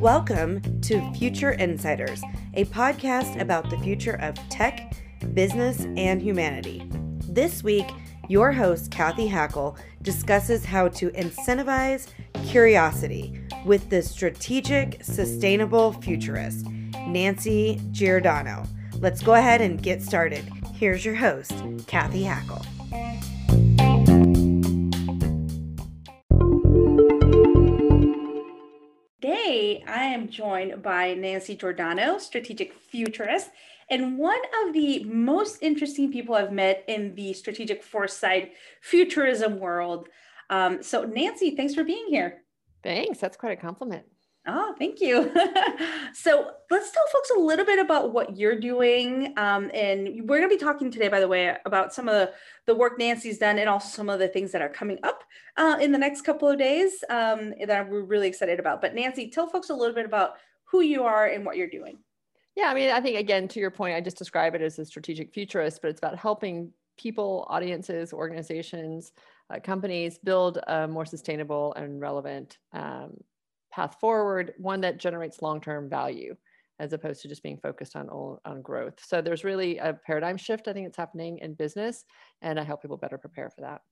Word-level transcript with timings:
Welcome 0.00 0.80
to 0.80 1.12
Future 1.12 1.50
Insiders, 1.50 2.22
a 2.54 2.64
podcast 2.64 3.38
about 3.38 3.68
the 3.68 3.76
future 3.80 4.14
of 4.14 4.34
tech, 4.48 4.94
business, 5.34 5.84
and 5.98 6.22
humanity. 6.22 6.88
This 7.28 7.62
week, 7.62 7.84
your 8.28 8.50
host, 8.50 8.90
Cathy 8.90 9.28
Hackl, 9.28 9.76
discusses 10.00 10.64
how 10.64 10.88
to 10.88 11.10
incentivize 11.10 12.06
curiosity 12.46 13.38
with 13.66 13.90
the 13.90 14.00
strategic, 14.00 15.04
sustainable 15.04 15.92
futurist, 15.92 16.66
Nancy 17.06 17.78
Giordano. 17.90 18.64
Let's 19.00 19.22
go 19.22 19.34
ahead 19.34 19.60
and 19.60 19.82
get 19.82 20.00
started. 20.00 20.50
Here's 20.72 21.04
your 21.04 21.16
host, 21.16 21.52
Cathy 21.86 22.22
Hackl. 22.22 22.64
Today, 29.60 29.84
I 29.86 30.04
am 30.04 30.30
joined 30.30 30.82
by 30.82 31.12
Nancy 31.12 31.54
Giordano, 31.54 32.16
strategic 32.16 32.72
futurist, 32.72 33.50
and 33.90 34.16
one 34.16 34.40
of 34.64 34.72
the 34.72 35.04
most 35.04 35.58
interesting 35.60 36.10
people 36.10 36.34
I've 36.34 36.50
met 36.50 36.82
in 36.88 37.14
the 37.14 37.34
strategic 37.34 37.82
foresight 37.82 38.54
futurism 38.80 39.58
world. 39.58 40.08
Um, 40.48 40.82
so, 40.82 41.04
Nancy, 41.04 41.54
thanks 41.56 41.74
for 41.74 41.84
being 41.84 42.06
here. 42.08 42.40
Thanks. 42.82 43.18
That's 43.18 43.36
quite 43.36 43.52
a 43.52 43.60
compliment. 43.60 44.06
Oh, 44.52 44.74
thank 44.78 45.00
you. 45.00 45.32
so 46.12 46.50
let's 46.70 46.90
tell 46.90 47.06
folks 47.12 47.30
a 47.36 47.38
little 47.38 47.64
bit 47.64 47.78
about 47.78 48.12
what 48.12 48.36
you're 48.36 48.58
doing. 48.58 49.32
Um, 49.36 49.70
and 49.72 50.28
we're 50.28 50.38
going 50.38 50.50
to 50.50 50.56
be 50.56 50.56
talking 50.56 50.90
today, 50.90 51.06
by 51.06 51.20
the 51.20 51.28
way, 51.28 51.56
about 51.64 51.94
some 51.94 52.08
of 52.08 52.14
the, 52.14 52.32
the 52.66 52.74
work 52.74 52.98
Nancy's 52.98 53.38
done 53.38 53.60
and 53.60 53.68
also 53.68 53.88
some 53.88 54.10
of 54.10 54.18
the 54.18 54.26
things 54.26 54.50
that 54.50 54.60
are 54.60 54.68
coming 54.68 54.98
up 55.04 55.22
uh, 55.56 55.78
in 55.80 55.92
the 55.92 55.98
next 55.98 56.22
couple 56.22 56.48
of 56.48 56.58
days 56.58 57.04
um, 57.10 57.54
that 57.64 57.88
we're 57.88 58.02
really 58.02 58.26
excited 58.26 58.58
about. 58.58 58.80
But 58.80 58.94
Nancy, 58.94 59.30
tell 59.30 59.46
folks 59.46 59.70
a 59.70 59.74
little 59.74 59.94
bit 59.94 60.04
about 60.04 60.32
who 60.64 60.80
you 60.80 61.04
are 61.04 61.26
and 61.26 61.44
what 61.44 61.56
you're 61.56 61.70
doing. 61.70 61.98
Yeah, 62.56 62.70
I 62.70 62.74
mean, 62.74 62.90
I 62.90 63.00
think 63.00 63.18
again, 63.18 63.46
to 63.48 63.60
your 63.60 63.70
point, 63.70 63.94
I 63.94 64.00
just 64.00 64.18
describe 64.18 64.56
it 64.56 64.62
as 64.62 64.80
a 64.80 64.84
strategic 64.84 65.32
futurist, 65.32 65.80
but 65.80 65.88
it's 65.90 66.00
about 66.00 66.18
helping 66.18 66.72
people, 66.98 67.46
audiences, 67.48 68.12
organizations, 68.12 69.12
uh, 69.48 69.60
companies 69.60 70.18
build 70.18 70.58
a 70.66 70.88
more 70.88 71.06
sustainable 71.06 71.72
and 71.74 72.00
relevant 72.00 72.58
um, 72.72 73.16
path 73.70 73.96
forward, 74.00 74.54
one 74.58 74.80
that 74.82 74.98
generates 74.98 75.42
long-term 75.42 75.88
value 75.88 76.36
as 76.78 76.94
opposed 76.94 77.20
to 77.22 77.28
just 77.28 77.42
being 77.42 77.58
focused 77.58 77.94
on 77.94 78.08
on 78.44 78.62
growth. 78.62 78.98
So 79.04 79.20
there's 79.20 79.44
really 79.44 79.78
a 79.78 79.92
paradigm 79.92 80.36
shift 80.38 80.66
I 80.66 80.72
think 80.72 80.86
it's 80.86 80.96
happening 80.96 81.38
in 81.38 81.54
business 81.54 82.04
and 82.40 82.58
I 82.58 82.64
help 82.64 82.82
people 82.82 82.96
better 82.96 83.18
prepare 83.18 83.50
for 83.50 83.60
that. 83.60 83.82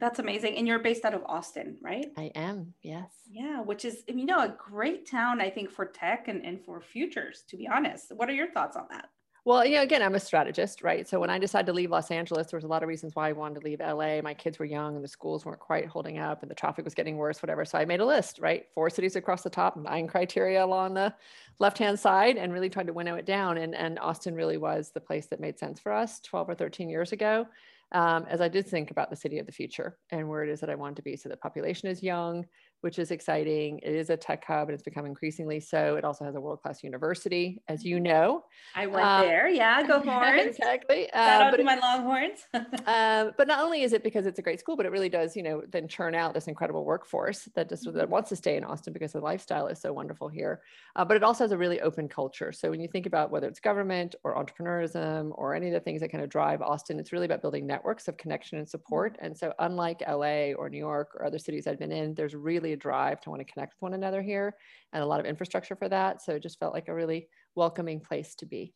That's 0.00 0.18
amazing. 0.18 0.56
And 0.56 0.66
you're 0.66 0.80
based 0.80 1.04
out 1.04 1.14
of 1.14 1.22
Austin, 1.26 1.78
right? 1.80 2.06
I 2.16 2.30
am, 2.34 2.74
yes. 2.82 3.10
Yeah, 3.30 3.60
which 3.62 3.84
is, 3.84 4.02
you 4.08 4.26
know, 4.26 4.40
a 4.40 4.56
great 4.58 5.08
town, 5.08 5.40
I 5.40 5.50
think, 5.50 5.70
for 5.70 5.86
tech 5.86 6.26
and, 6.28 6.44
and 6.44 6.60
for 6.64 6.80
futures, 6.80 7.44
to 7.48 7.56
be 7.56 7.68
honest. 7.68 8.12
What 8.14 8.28
are 8.28 8.34
your 8.34 8.50
thoughts 8.50 8.76
on 8.76 8.86
that? 8.90 9.08
Well, 9.46 9.66
you 9.66 9.76
know, 9.76 9.82
again, 9.82 10.00
I'm 10.00 10.14
a 10.14 10.20
strategist, 10.20 10.82
right? 10.82 11.06
So 11.06 11.20
when 11.20 11.28
I 11.28 11.38
decided 11.38 11.66
to 11.66 11.74
leave 11.74 11.90
Los 11.90 12.10
Angeles, 12.10 12.46
there 12.46 12.56
was 12.56 12.64
a 12.64 12.68
lot 12.68 12.82
of 12.82 12.88
reasons 12.88 13.14
why 13.14 13.28
I 13.28 13.32
wanted 13.32 13.60
to 13.60 13.66
leave 13.66 13.80
LA. 13.80 14.22
My 14.22 14.32
kids 14.32 14.58
were 14.58 14.64
young 14.64 14.94
and 14.96 15.04
the 15.04 15.08
schools 15.08 15.44
weren't 15.44 15.60
quite 15.60 15.86
holding 15.86 16.18
up 16.18 16.40
and 16.40 16.50
the 16.50 16.54
traffic 16.54 16.82
was 16.82 16.94
getting 16.94 17.18
worse, 17.18 17.42
whatever. 17.42 17.66
So 17.66 17.76
I 17.76 17.84
made 17.84 18.00
a 18.00 18.06
list, 18.06 18.38
right? 18.38 18.66
Four 18.74 18.88
cities 18.88 19.16
across 19.16 19.42
the 19.42 19.50
top, 19.50 19.76
nine 19.76 20.06
criteria 20.06 20.64
along 20.64 20.94
the 20.94 21.14
left-hand 21.58 22.00
side 22.00 22.38
and 22.38 22.54
really 22.54 22.70
tried 22.70 22.86
to 22.86 22.94
winnow 22.94 23.16
it 23.16 23.26
down. 23.26 23.58
And, 23.58 23.74
and 23.74 23.98
Austin 23.98 24.34
really 24.34 24.56
was 24.56 24.92
the 24.92 25.00
place 25.00 25.26
that 25.26 25.40
made 25.40 25.58
sense 25.58 25.78
for 25.78 25.92
us 25.92 26.20
12 26.20 26.48
or 26.48 26.54
13 26.54 26.88
years 26.88 27.12
ago. 27.12 27.46
Um, 27.92 28.24
as 28.28 28.40
I 28.40 28.48
did 28.48 28.66
think 28.66 28.90
about 28.90 29.10
the 29.10 29.14
city 29.16 29.38
of 29.38 29.46
the 29.46 29.52
future 29.52 29.98
and 30.10 30.28
where 30.28 30.42
it 30.42 30.48
is 30.48 30.58
that 30.60 30.70
I 30.70 30.74
want 30.74 30.96
to 30.96 31.02
be. 31.02 31.16
So 31.16 31.28
the 31.28 31.36
population 31.36 31.88
is 31.88 32.02
young, 32.02 32.46
which 32.84 32.98
is 32.98 33.10
exciting. 33.10 33.80
It 33.82 33.94
is 33.94 34.10
a 34.10 34.16
tech 34.16 34.44
hub 34.44 34.68
and 34.68 34.74
it's 34.74 34.82
become 34.82 35.06
increasingly 35.06 35.58
so. 35.58 35.96
It 35.96 36.04
also 36.04 36.22
has 36.22 36.34
a 36.34 36.40
world 36.40 36.60
class 36.60 36.84
university, 36.84 37.62
as 37.66 37.82
you 37.82 37.98
know. 37.98 38.44
I 38.74 38.86
went 38.86 39.06
um, 39.06 39.22
there. 39.22 39.48
Yeah, 39.48 39.86
go 39.86 40.00
Horns. 40.04 40.42
exactly. 40.44 41.08
Shout 41.14 41.40
uh, 41.40 41.44
out 41.46 41.56
to 41.56 41.64
my 41.64 41.76
Longhorns. 41.76 42.40
um, 42.52 43.32
but 43.38 43.48
not 43.48 43.60
only 43.64 43.84
is 43.84 43.94
it 43.94 44.04
because 44.04 44.26
it's 44.26 44.38
a 44.38 44.42
great 44.42 44.60
school, 44.60 44.76
but 44.76 44.84
it 44.84 44.92
really 44.92 45.08
does, 45.08 45.34
you 45.34 45.42
know, 45.42 45.62
then 45.72 45.88
churn 45.88 46.14
out 46.14 46.34
this 46.34 46.46
incredible 46.46 46.84
workforce 46.84 47.48
that 47.54 47.70
just 47.70 47.86
mm-hmm. 47.86 47.96
that 47.96 48.10
wants 48.10 48.28
to 48.28 48.36
stay 48.36 48.58
in 48.58 48.64
Austin 48.64 48.92
because 48.92 49.12
the 49.12 49.20
lifestyle 49.20 49.66
is 49.68 49.80
so 49.80 49.90
wonderful 49.90 50.28
here. 50.28 50.60
Uh, 50.94 51.06
but 51.06 51.16
it 51.16 51.22
also 51.22 51.42
has 51.44 51.52
a 51.52 51.56
really 51.56 51.80
open 51.80 52.06
culture. 52.06 52.52
So 52.52 52.68
when 52.68 52.82
you 52.82 52.88
think 52.88 53.06
about 53.06 53.30
whether 53.30 53.48
it's 53.48 53.60
government 53.60 54.14
or 54.24 54.36
entrepreneurism 54.36 55.30
or 55.36 55.54
any 55.54 55.68
of 55.68 55.72
the 55.72 55.80
things 55.80 56.02
that 56.02 56.12
kind 56.12 56.22
of 56.22 56.28
drive 56.28 56.60
Austin, 56.60 57.00
it's 57.00 57.14
really 57.14 57.24
about 57.24 57.40
building 57.40 57.66
networks 57.66 58.08
of 58.08 58.18
connection 58.18 58.58
and 58.58 58.68
support. 58.68 59.14
Mm-hmm. 59.14 59.24
And 59.24 59.38
so 59.38 59.54
unlike 59.58 60.02
LA 60.06 60.52
or 60.52 60.68
New 60.68 60.76
York 60.76 61.12
or 61.14 61.24
other 61.24 61.38
cities 61.38 61.66
I've 61.66 61.78
been 61.78 61.90
in, 61.90 62.14
there's 62.14 62.34
really 62.34 62.73
a 62.74 62.76
drive 62.76 63.20
to 63.22 63.30
want 63.30 63.40
to 63.40 63.50
connect 63.50 63.72
with 63.74 63.82
one 63.82 63.94
another 63.94 64.20
here 64.20 64.54
and 64.92 65.02
a 65.02 65.06
lot 65.06 65.20
of 65.20 65.26
infrastructure 65.26 65.74
for 65.74 65.88
that. 65.88 66.22
So 66.22 66.34
it 66.34 66.42
just 66.42 66.58
felt 66.58 66.74
like 66.74 66.88
a 66.88 66.94
really 66.94 67.28
welcoming 67.54 68.00
place 68.00 68.34
to 68.36 68.46
be. 68.46 68.74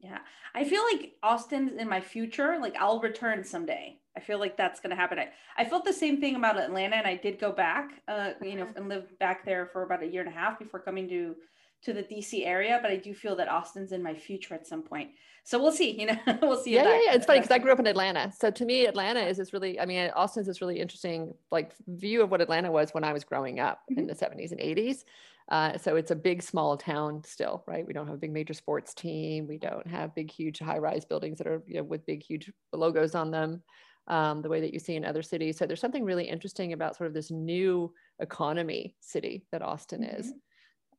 Yeah. 0.00 0.18
I 0.54 0.64
feel 0.64 0.82
like 0.92 1.12
Austin's 1.22 1.72
in 1.78 1.88
my 1.88 2.00
future. 2.00 2.58
Like 2.60 2.74
I'll 2.78 3.00
return 3.00 3.44
someday. 3.44 3.98
I 4.16 4.20
feel 4.20 4.38
like 4.38 4.56
that's 4.56 4.80
going 4.80 4.90
to 4.90 4.96
happen. 4.96 5.18
I, 5.18 5.28
I 5.56 5.64
felt 5.64 5.84
the 5.84 5.92
same 5.92 6.20
thing 6.20 6.36
about 6.36 6.58
Atlanta 6.58 6.96
and 6.96 7.06
I 7.06 7.16
did 7.16 7.38
go 7.38 7.52
back, 7.52 8.02
uh, 8.08 8.30
you 8.42 8.56
know, 8.56 8.68
and 8.76 8.88
live 8.88 9.18
back 9.18 9.44
there 9.44 9.66
for 9.72 9.84
about 9.84 10.02
a 10.02 10.06
year 10.06 10.22
and 10.22 10.30
a 10.30 10.36
half 10.36 10.58
before 10.58 10.80
coming 10.80 11.08
to, 11.08 11.36
to 11.82 11.92
the 11.92 12.02
DC 12.02 12.46
area. 12.46 12.78
But 12.80 12.90
I 12.90 12.96
do 12.96 13.14
feel 13.14 13.36
that 13.36 13.48
Austin's 13.48 13.92
in 13.92 14.02
my 14.02 14.14
future 14.14 14.54
at 14.54 14.66
some 14.66 14.82
point. 14.82 15.10
So 15.44 15.60
we'll 15.60 15.72
see 15.72 15.98
you 15.98 16.06
know 16.06 16.16
we'll 16.42 16.62
see 16.62 16.74
yeah 16.74 16.84
yeah, 16.84 17.00
yeah. 17.06 17.14
It's 17.14 17.26
funny 17.26 17.40
because 17.40 17.50
i 17.50 17.58
grew 17.58 17.72
up 17.72 17.80
in 17.80 17.86
atlanta. 17.88 18.32
So 18.32 18.50
to 18.50 18.64
me 18.64 18.86
atlanta 18.86 19.20
is 19.20 19.38
this 19.38 19.52
really 19.52 19.80
i 19.80 19.84
mean 19.84 20.08
austin's 20.14 20.46
this 20.46 20.60
really 20.60 20.78
interesting 20.78 21.34
like 21.50 21.72
view 21.88 22.22
of 22.22 22.30
what 22.30 22.40
atlanta 22.40 22.70
was 22.70 22.94
when 22.94 23.02
i 23.02 23.12
was 23.12 23.24
growing 23.24 23.58
up 23.58 23.80
mm-hmm. 23.90 23.98
in 23.98 24.06
the 24.06 24.14
70s 24.14 24.52
and 24.52 24.60
80s 24.60 25.04
uh, 25.50 25.76
so 25.76 25.96
it's 25.96 26.12
a 26.12 26.16
big 26.16 26.42
small 26.42 26.76
town 26.76 27.22
still 27.24 27.64
right? 27.66 27.84
We 27.84 27.92
don't 27.92 28.06
have 28.06 28.14
a 28.14 28.18
big 28.18 28.32
major 28.32 28.54
sports 28.54 28.94
team. 28.94 29.48
We 29.48 29.58
don't 29.58 29.86
have 29.88 30.14
big 30.14 30.30
huge 30.30 30.60
high 30.60 30.78
rise 30.78 31.04
buildings 31.04 31.38
that 31.38 31.48
are 31.48 31.62
you 31.66 31.74
know 31.74 31.82
with 31.82 32.06
big 32.06 32.22
huge 32.22 32.50
logos 32.72 33.16
on 33.16 33.32
them 33.32 33.60
um, 34.06 34.40
the 34.40 34.48
way 34.48 34.60
that 34.60 34.72
you 34.72 34.78
see 34.78 34.94
in 34.94 35.04
other 35.04 35.22
cities. 35.22 35.58
So 35.58 35.66
there's 35.66 35.80
something 35.80 36.04
really 36.04 36.28
interesting 36.28 36.72
about 36.72 36.96
sort 36.96 37.08
of 37.08 37.14
this 37.14 37.32
new 37.32 37.92
economy 38.20 38.94
city 39.00 39.44
that 39.50 39.62
austin 39.62 40.02
mm-hmm. 40.02 40.20
is 40.20 40.32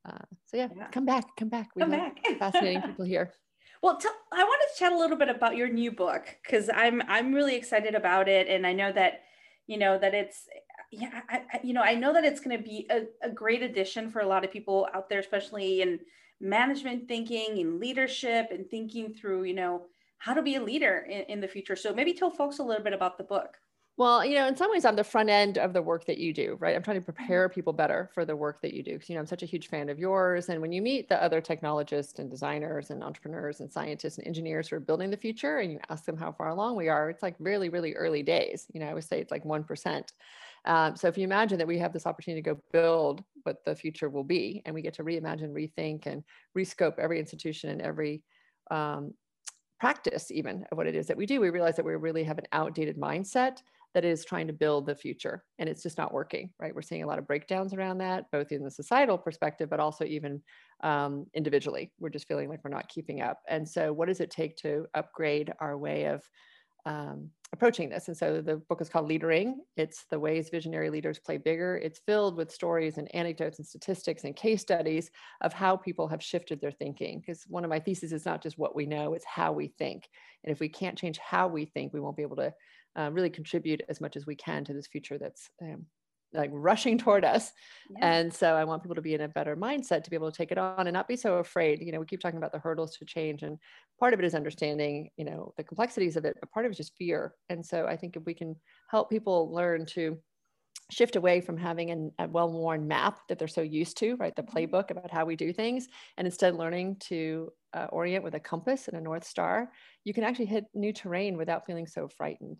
uh, 0.05 0.17
so 0.45 0.57
yeah, 0.57 0.67
yeah, 0.75 0.87
come 0.87 1.05
back, 1.05 1.25
come 1.37 1.49
back. 1.49 1.69
We 1.75 1.81
come 1.81 1.91
back. 1.91 2.17
fascinating 2.39 2.81
people 2.81 3.05
here. 3.05 3.33
Well, 3.81 3.97
tell, 3.97 4.13
I 4.31 4.43
wanted 4.43 4.73
to 4.73 4.79
chat 4.79 4.91
a 4.91 4.97
little 4.97 5.17
bit 5.17 5.29
about 5.29 5.55
your 5.55 5.69
new 5.69 5.91
book 5.91 6.37
because 6.43 6.69
I'm 6.73 7.01
I'm 7.07 7.33
really 7.33 7.55
excited 7.55 7.95
about 7.95 8.27
it, 8.27 8.47
and 8.47 8.67
I 8.67 8.73
know 8.73 8.91
that 8.91 9.21
you 9.67 9.77
know 9.77 9.97
that 9.97 10.13
it's 10.13 10.45
yeah 10.91 11.21
I, 11.29 11.41
I 11.53 11.59
you 11.63 11.73
know 11.73 11.81
I 11.81 11.95
know 11.95 12.13
that 12.13 12.25
it's 12.25 12.41
going 12.41 12.57
to 12.57 12.63
be 12.63 12.87
a, 12.89 13.03
a 13.21 13.29
great 13.29 13.61
addition 13.61 14.09
for 14.09 14.19
a 14.19 14.27
lot 14.27 14.43
of 14.43 14.51
people 14.51 14.87
out 14.93 15.09
there, 15.09 15.19
especially 15.19 15.81
in 15.81 15.99
management 16.41 17.07
thinking 17.07 17.59
and 17.59 17.79
leadership 17.79 18.49
and 18.51 18.69
thinking 18.69 19.13
through 19.13 19.43
you 19.43 19.53
know 19.53 19.85
how 20.17 20.33
to 20.33 20.41
be 20.41 20.55
a 20.55 20.63
leader 20.63 21.05
in, 21.09 21.23
in 21.23 21.41
the 21.41 21.47
future. 21.47 21.75
So 21.75 21.93
maybe 21.93 22.13
tell 22.13 22.31
folks 22.31 22.59
a 22.59 22.63
little 22.63 22.83
bit 22.83 22.93
about 22.93 23.17
the 23.17 23.23
book. 23.25 23.57
Well, 23.95 24.25
you 24.25 24.35
know, 24.35 24.47
in 24.47 24.55
some 24.55 24.71
ways, 24.71 24.85
I'm 24.85 24.95
the 24.95 25.03
front 25.03 25.29
end 25.29 25.59
of 25.59 25.71
the 25.71 25.81
work 25.81 26.05
that 26.05 26.17
you 26.17 26.33
do, 26.33 26.57
right? 26.59 26.75
I'm 26.75 26.81
trying 26.81 26.99
to 26.99 27.05
prepare 27.05 27.47
mm-hmm. 27.47 27.53
people 27.53 27.73
better 27.73 28.09
for 28.11 28.25
the 28.25 28.35
work 28.35 28.59
that 28.63 28.73
you 28.73 28.81
do. 28.81 28.93
Because, 28.93 29.07
you 29.07 29.13
know, 29.13 29.21
I'm 29.21 29.27
such 29.27 29.43
a 29.43 29.47
huge 29.47 29.67
fan 29.67 29.87
of 29.87 29.99
yours. 29.99 30.49
And 30.49 30.61
when 30.61 30.71
you 30.71 30.81
meet 30.81 31.09
the 31.09 31.21
other 31.21 31.39
technologists 31.41 32.17
and 32.17 32.27
designers 32.27 32.89
and 32.89 33.03
entrepreneurs 33.03 33.59
and 33.59 33.71
scientists 33.71 34.17
and 34.17 34.25
engineers 34.25 34.67
who 34.67 34.77
are 34.77 34.79
building 34.79 35.11
the 35.11 35.17
future 35.17 35.59
and 35.59 35.71
you 35.71 35.79
ask 35.91 36.05
them 36.05 36.17
how 36.17 36.31
far 36.31 36.49
along 36.49 36.75
we 36.75 36.89
are, 36.89 37.11
it's 37.11 37.21
like 37.21 37.35
really, 37.37 37.69
really 37.69 37.93
early 37.93 38.23
days. 38.23 38.65
You 38.73 38.79
know, 38.79 38.87
I 38.87 38.95
would 38.95 39.03
say 39.03 39.19
it's 39.19 39.31
like 39.31 39.43
1%. 39.43 40.07
Um, 40.65 40.95
so 40.95 41.07
if 41.07 41.15
you 41.15 41.23
imagine 41.23 41.59
that 41.59 41.67
we 41.67 41.77
have 41.77 41.93
this 41.93 42.07
opportunity 42.07 42.41
to 42.41 42.55
go 42.55 42.61
build 42.71 43.23
what 43.43 43.63
the 43.63 43.75
future 43.75 44.09
will 44.09 44.23
be, 44.23 44.63
and 44.65 44.73
we 44.73 44.81
get 44.81 44.95
to 44.95 45.03
reimagine, 45.03 45.51
rethink, 45.51 46.07
and 46.07 46.23
rescope 46.57 46.97
every 46.97 47.19
institution 47.19 47.69
and 47.69 47.81
every 47.81 48.23
um, 48.71 49.13
practice 49.79 50.31
even 50.31 50.65
of 50.71 50.77
what 50.77 50.87
it 50.87 50.95
is 50.95 51.05
that 51.07 51.17
we 51.17 51.25
do, 51.25 51.41
we 51.41 51.49
realize 51.49 51.75
that 51.75 51.85
we 51.85 51.93
really 51.93 52.23
have 52.23 52.37
an 52.39 52.47
outdated 52.53 52.97
mindset 52.97 53.61
that 53.93 54.05
is 54.05 54.25
trying 54.25 54.47
to 54.47 54.53
build 54.53 54.85
the 54.85 54.95
future 54.95 55.43
and 55.59 55.69
it's 55.69 55.83
just 55.83 55.97
not 55.97 56.13
working 56.13 56.51
right? 56.59 56.73
We're 56.73 56.81
seeing 56.81 57.03
a 57.03 57.07
lot 57.07 57.19
of 57.19 57.27
breakdowns 57.27 57.73
around 57.73 57.97
that 57.99 58.25
both 58.31 58.51
in 58.51 58.63
the 58.63 58.71
societal 58.71 59.17
perspective 59.17 59.69
but 59.69 59.79
also 59.79 60.05
even 60.05 60.41
um, 60.83 61.25
individually. 61.33 61.91
We're 61.99 62.09
just 62.09 62.27
feeling 62.27 62.49
like 62.49 62.63
we're 62.63 62.69
not 62.69 62.89
keeping 62.89 63.21
up. 63.21 63.39
And 63.47 63.67
so 63.67 63.91
what 63.93 64.07
does 64.07 64.19
it 64.19 64.31
take 64.31 64.55
to 64.57 64.85
upgrade 64.93 65.51
our 65.59 65.77
way 65.77 66.05
of 66.05 66.23
um, 66.85 67.29
approaching 67.53 67.89
this? 67.89 68.09
And 68.09 68.17
so 68.17 68.41
the 68.41 68.57
book 68.57 68.81
is 68.81 68.89
called 68.89 69.07
leadering. 69.07 69.61
It's 69.77 70.05
the 70.11 70.19
ways 70.19 70.49
visionary 70.49 70.89
leaders 70.89 71.19
play 71.19 71.37
bigger. 71.37 71.77
It's 71.77 72.01
filled 72.05 72.35
with 72.35 72.51
stories 72.51 72.97
and 72.97 73.13
anecdotes 73.15 73.59
and 73.59 73.67
statistics 73.67 74.25
and 74.25 74.35
case 74.35 74.61
studies 74.61 75.09
of 75.41 75.53
how 75.53 75.77
people 75.77 76.07
have 76.09 76.21
shifted 76.21 76.59
their 76.59 76.71
thinking 76.71 77.19
because 77.19 77.45
one 77.47 77.63
of 77.63 77.69
my 77.69 77.79
theses 77.79 78.11
is 78.11 78.25
not 78.25 78.43
just 78.43 78.57
what 78.57 78.75
we 78.75 78.85
know 78.85 79.13
it's 79.13 79.25
how 79.25 79.53
we 79.53 79.67
think. 79.67 80.09
And 80.43 80.51
if 80.51 80.59
we 80.59 80.67
can't 80.67 80.97
change 80.97 81.17
how 81.19 81.47
we 81.47 81.65
think 81.65 81.93
we 81.93 82.01
won't 82.01 82.17
be 82.17 82.23
able 82.23 82.35
to 82.37 82.53
uh, 82.97 83.09
really 83.11 83.29
contribute 83.29 83.81
as 83.89 83.99
much 84.01 84.15
as 84.15 84.25
we 84.25 84.35
can 84.35 84.63
to 84.65 84.73
this 84.73 84.87
future 84.87 85.17
that's 85.17 85.49
um, 85.61 85.85
like 86.33 86.49
rushing 86.53 86.97
toward 86.97 87.23
us. 87.23 87.51
Yeah. 87.89 88.07
And 88.07 88.33
so 88.33 88.55
I 88.55 88.63
want 88.63 88.81
people 88.81 88.95
to 88.95 89.01
be 89.01 89.13
in 89.13 89.21
a 89.21 89.27
better 89.27 89.55
mindset 89.55 90.03
to 90.03 90.09
be 90.09 90.15
able 90.15 90.31
to 90.31 90.37
take 90.37 90.51
it 90.51 90.57
on 90.57 90.87
and 90.87 90.93
not 90.93 91.07
be 91.07 91.15
so 91.15 91.35
afraid. 91.35 91.81
You 91.81 91.91
know, 91.91 91.99
we 91.99 92.05
keep 92.05 92.21
talking 92.21 92.37
about 92.37 92.51
the 92.51 92.59
hurdles 92.59 92.97
to 92.97 93.05
change, 93.05 93.43
and 93.43 93.57
part 93.99 94.13
of 94.13 94.19
it 94.19 94.25
is 94.25 94.35
understanding, 94.35 95.09
you 95.17 95.25
know, 95.25 95.53
the 95.57 95.63
complexities 95.63 96.17
of 96.17 96.25
it, 96.25 96.37
but 96.39 96.51
part 96.51 96.65
of 96.65 96.71
it 96.71 96.73
is 96.73 96.77
just 96.77 96.97
fear. 96.97 97.33
And 97.49 97.65
so 97.65 97.85
I 97.85 97.95
think 97.95 98.15
if 98.15 98.23
we 98.25 98.33
can 98.33 98.55
help 98.89 99.09
people 99.09 99.53
learn 99.53 99.85
to 99.87 100.17
shift 100.91 101.15
away 101.15 101.39
from 101.39 101.57
having 101.57 101.91
an, 101.91 102.11
a 102.19 102.27
well-worn 102.27 102.87
map 102.87 103.19
that 103.29 103.39
they're 103.39 103.47
so 103.47 103.61
used 103.61 103.97
to, 103.97 104.15
right? 104.15 104.35
The 104.35 104.43
mm-hmm. 104.43 104.57
playbook 104.57 104.91
about 104.91 105.11
how 105.11 105.25
we 105.25 105.35
do 105.35 105.53
things, 105.53 105.87
and 106.17 106.25
instead 106.25 106.55
learning 106.55 106.97
to 107.01 107.51
uh, 107.73 107.87
orient 107.89 108.23
with 108.23 108.35
a 108.35 108.39
compass 108.39 108.87
and 108.87 108.97
a 108.97 109.01
north 109.01 109.25
star, 109.25 109.71
you 110.03 110.13
can 110.13 110.23
actually 110.23 110.45
hit 110.45 110.65
new 110.73 110.93
terrain 110.93 111.37
without 111.37 111.65
feeling 111.65 111.87
so 111.87 112.07
frightened 112.07 112.57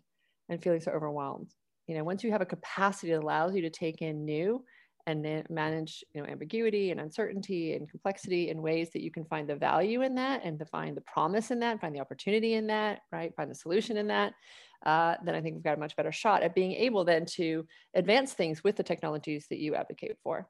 and 0.48 0.62
feeling 0.62 0.80
so 0.80 0.92
overwhelmed. 0.92 1.50
You 1.86 1.96
know, 1.96 2.04
once 2.04 2.24
you 2.24 2.32
have 2.32 2.40
a 2.40 2.46
capacity 2.46 3.12
that 3.12 3.22
allows 3.22 3.54
you 3.54 3.62
to 3.62 3.70
take 3.70 4.02
in 4.02 4.24
new 4.24 4.64
and 5.06 5.24
then 5.24 5.44
manage, 5.50 6.02
you 6.14 6.22
know, 6.22 6.28
ambiguity 6.28 6.90
and 6.90 7.00
uncertainty 7.00 7.74
and 7.74 7.90
complexity 7.90 8.48
in 8.48 8.62
ways 8.62 8.90
that 8.92 9.02
you 9.02 9.10
can 9.10 9.24
find 9.26 9.48
the 9.48 9.54
value 9.54 10.02
in 10.02 10.14
that 10.14 10.40
and 10.44 10.58
to 10.58 10.64
find 10.64 10.96
the 10.96 11.02
promise 11.02 11.50
in 11.50 11.58
that, 11.60 11.80
find 11.80 11.94
the 11.94 12.00
opportunity 12.00 12.54
in 12.54 12.66
that, 12.68 13.00
right? 13.12 13.34
Find 13.36 13.50
the 13.50 13.54
solution 13.54 13.98
in 13.98 14.06
that. 14.06 14.32
Uh, 14.86 15.16
then 15.24 15.34
I 15.34 15.40
think 15.40 15.54
we've 15.54 15.64
got 15.64 15.76
a 15.76 15.80
much 15.80 15.96
better 15.96 16.12
shot 16.12 16.42
at 16.42 16.54
being 16.54 16.72
able 16.72 17.04
then 17.04 17.26
to 17.36 17.66
advance 17.94 18.32
things 18.32 18.64
with 18.64 18.76
the 18.76 18.82
technologies 18.82 19.46
that 19.50 19.58
you 19.58 19.74
advocate 19.74 20.16
for. 20.22 20.48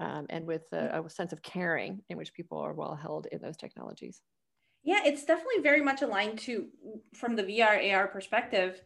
Um, 0.00 0.26
and 0.30 0.46
with 0.46 0.62
a, 0.72 1.02
a 1.04 1.10
sense 1.10 1.32
of 1.32 1.42
caring 1.42 2.00
in 2.08 2.16
which 2.16 2.32
people 2.32 2.58
are 2.58 2.72
well 2.72 2.96
held 2.96 3.26
in 3.30 3.40
those 3.40 3.56
technologies. 3.56 4.20
Yeah, 4.82 5.00
it's 5.04 5.24
definitely 5.24 5.62
very 5.62 5.80
much 5.80 6.02
aligned 6.02 6.40
to 6.40 6.66
from 7.14 7.36
the 7.36 7.44
VR 7.44 7.94
AR 7.94 8.08
perspective 8.08 8.82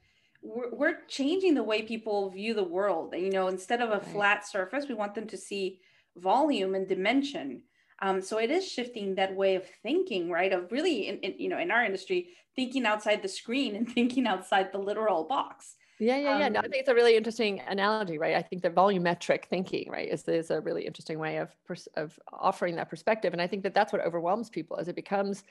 we're, 0.46 0.70
we're 0.70 0.96
changing 1.08 1.54
the 1.54 1.62
way 1.62 1.82
people 1.82 2.30
view 2.30 2.54
the 2.54 2.64
world. 2.64 3.14
You 3.16 3.30
know, 3.30 3.48
instead 3.48 3.80
of 3.80 3.90
a 3.90 3.98
right. 3.98 4.06
flat 4.06 4.48
surface, 4.48 4.86
we 4.88 4.94
want 4.94 5.14
them 5.14 5.26
to 5.28 5.36
see 5.36 5.80
volume 6.16 6.74
and 6.74 6.88
dimension. 6.88 7.62
Um, 8.00 8.20
so 8.20 8.38
it 8.38 8.50
is 8.50 8.68
shifting 8.68 9.14
that 9.14 9.34
way 9.34 9.56
of 9.56 9.64
thinking, 9.82 10.30
right? 10.30 10.52
Of 10.52 10.70
really, 10.70 11.08
in, 11.08 11.18
in, 11.18 11.34
you 11.38 11.48
know, 11.48 11.58
in 11.58 11.70
our 11.70 11.84
industry, 11.84 12.28
thinking 12.54 12.86
outside 12.86 13.22
the 13.22 13.28
screen 13.28 13.74
and 13.76 13.88
thinking 13.92 14.26
outside 14.26 14.72
the 14.72 14.78
literal 14.78 15.24
box. 15.24 15.76
Yeah, 15.98 16.18
yeah, 16.18 16.38
yeah. 16.38 16.46
Um, 16.46 16.52
no, 16.52 16.58
I 16.60 16.62
think 16.64 16.76
it's 16.76 16.90
a 16.90 16.94
really 16.94 17.16
interesting 17.16 17.62
analogy, 17.66 18.18
right? 18.18 18.36
I 18.36 18.42
think 18.42 18.60
the 18.60 18.68
volumetric 18.68 19.46
thinking, 19.46 19.90
right, 19.90 20.06
is, 20.12 20.28
is 20.28 20.50
a 20.50 20.60
really 20.60 20.84
interesting 20.84 21.18
way 21.18 21.38
of 21.38 21.50
of 21.94 22.18
offering 22.30 22.76
that 22.76 22.90
perspective, 22.90 23.32
and 23.32 23.40
I 23.40 23.46
think 23.46 23.62
that 23.62 23.72
that's 23.72 23.94
what 23.94 24.04
overwhelms 24.04 24.50
people 24.50 24.76
as 24.76 24.88
it 24.88 24.94
becomes 24.94 25.42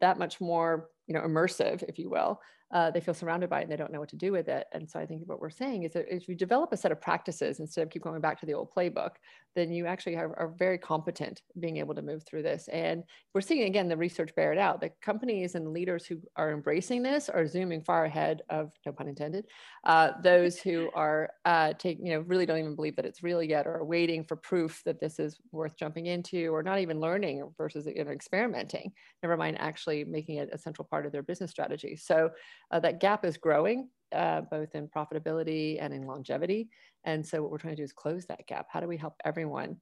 that 0.00 0.18
much 0.18 0.40
more, 0.40 0.88
you 1.06 1.14
know, 1.14 1.20
immersive, 1.20 1.84
if 1.84 2.00
you 2.00 2.10
will 2.10 2.40
uh, 2.72 2.90
they 2.90 3.00
feel 3.00 3.14
surrounded 3.14 3.50
by 3.50 3.60
it 3.60 3.64
and 3.64 3.72
they 3.72 3.76
don't 3.76 3.92
know 3.92 4.00
what 4.00 4.08
to 4.08 4.16
do 4.16 4.32
with 4.32 4.48
it. 4.48 4.66
And 4.72 4.88
so 4.88 4.98
I 4.98 5.04
think 5.04 5.22
what 5.26 5.40
we're 5.40 5.50
saying 5.50 5.82
is 5.82 5.92
that 5.92 6.06
if 6.12 6.26
you 6.28 6.34
develop 6.34 6.72
a 6.72 6.76
set 6.76 6.90
of 6.90 7.00
practices 7.00 7.60
instead 7.60 7.82
of 7.82 7.90
keep 7.90 8.02
going 8.02 8.20
back 8.20 8.40
to 8.40 8.46
the 8.46 8.54
old 8.54 8.72
playbook, 8.74 9.12
then 9.54 9.70
you 9.70 9.86
actually 9.86 10.16
are, 10.16 10.34
are 10.38 10.54
very 10.56 10.78
competent 10.78 11.42
being 11.60 11.76
able 11.76 11.94
to 11.94 12.00
move 12.00 12.24
through 12.24 12.42
this. 12.42 12.68
And 12.68 13.04
we're 13.34 13.42
seeing 13.42 13.64
again 13.64 13.88
the 13.88 13.96
research 13.96 14.34
bear 14.34 14.52
it 14.52 14.58
out. 14.58 14.80
The 14.80 14.90
companies 15.02 15.54
and 15.54 15.72
leaders 15.72 16.06
who 16.06 16.18
are 16.36 16.50
embracing 16.52 17.02
this 17.02 17.28
are 17.28 17.46
zooming 17.46 17.82
far 17.82 18.06
ahead 18.06 18.40
of, 18.48 18.72
no 18.86 18.92
pun 18.92 19.08
intended, 19.08 19.46
uh, 19.84 20.12
those 20.22 20.58
who 20.58 20.88
are 20.94 21.30
uh, 21.44 21.74
taking, 21.74 22.06
you 22.06 22.14
know, 22.14 22.20
really 22.20 22.46
don't 22.46 22.58
even 22.58 22.74
believe 22.74 22.96
that 22.96 23.04
it's 23.04 23.22
real 23.22 23.42
yet 23.42 23.66
or 23.66 23.76
are 23.76 23.84
waiting 23.84 24.24
for 24.24 24.36
proof 24.36 24.82
that 24.86 24.98
this 24.98 25.18
is 25.18 25.38
worth 25.50 25.76
jumping 25.76 26.06
into 26.06 26.54
or 26.54 26.62
not 26.62 26.78
even 26.78 27.00
learning 27.00 27.46
versus 27.58 27.86
you 27.86 28.02
know, 28.02 28.10
experimenting, 28.10 28.92
never 29.22 29.36
mind 29.36 29.60
actually 29.60 30.04
making 30.04 30.36
it 30.36 30.48
a 30.52 30.58
central 30.58 30.86
part 30.90 31.04
of 31.04 31.12
their 31.12 31.22
business 31.22 31.50
strategy. 31.50 31.96
So 31.96 32.30
uh, 32.72 32.80
that 32.80 33.00
gap 33.00 33.24
is 33.24 33.36
growing 33.36 33.88
uh, 34.12 34.42
both 34.42 34.74
in 34.74 34.88
profitability 34.88 35.78
and 35.80 35.94
in 35.94 36.02
longevity. 36.02 36.68
And 37.04 37.26
so 37.26 37.42
what 37.42 37.50
we're 37.50 37.58
trying 37.58 37.74
to 37.74 37.80
do 37.80 37.84
is 37.84 37.92
close 37.92 38.26
that 38.26 38.46
gap. 38.46 38.66
How 38.70 38.80
do 38.80 38.86
we 38.86 38.96
help 38.96 39.14
everyone 39.24 39.76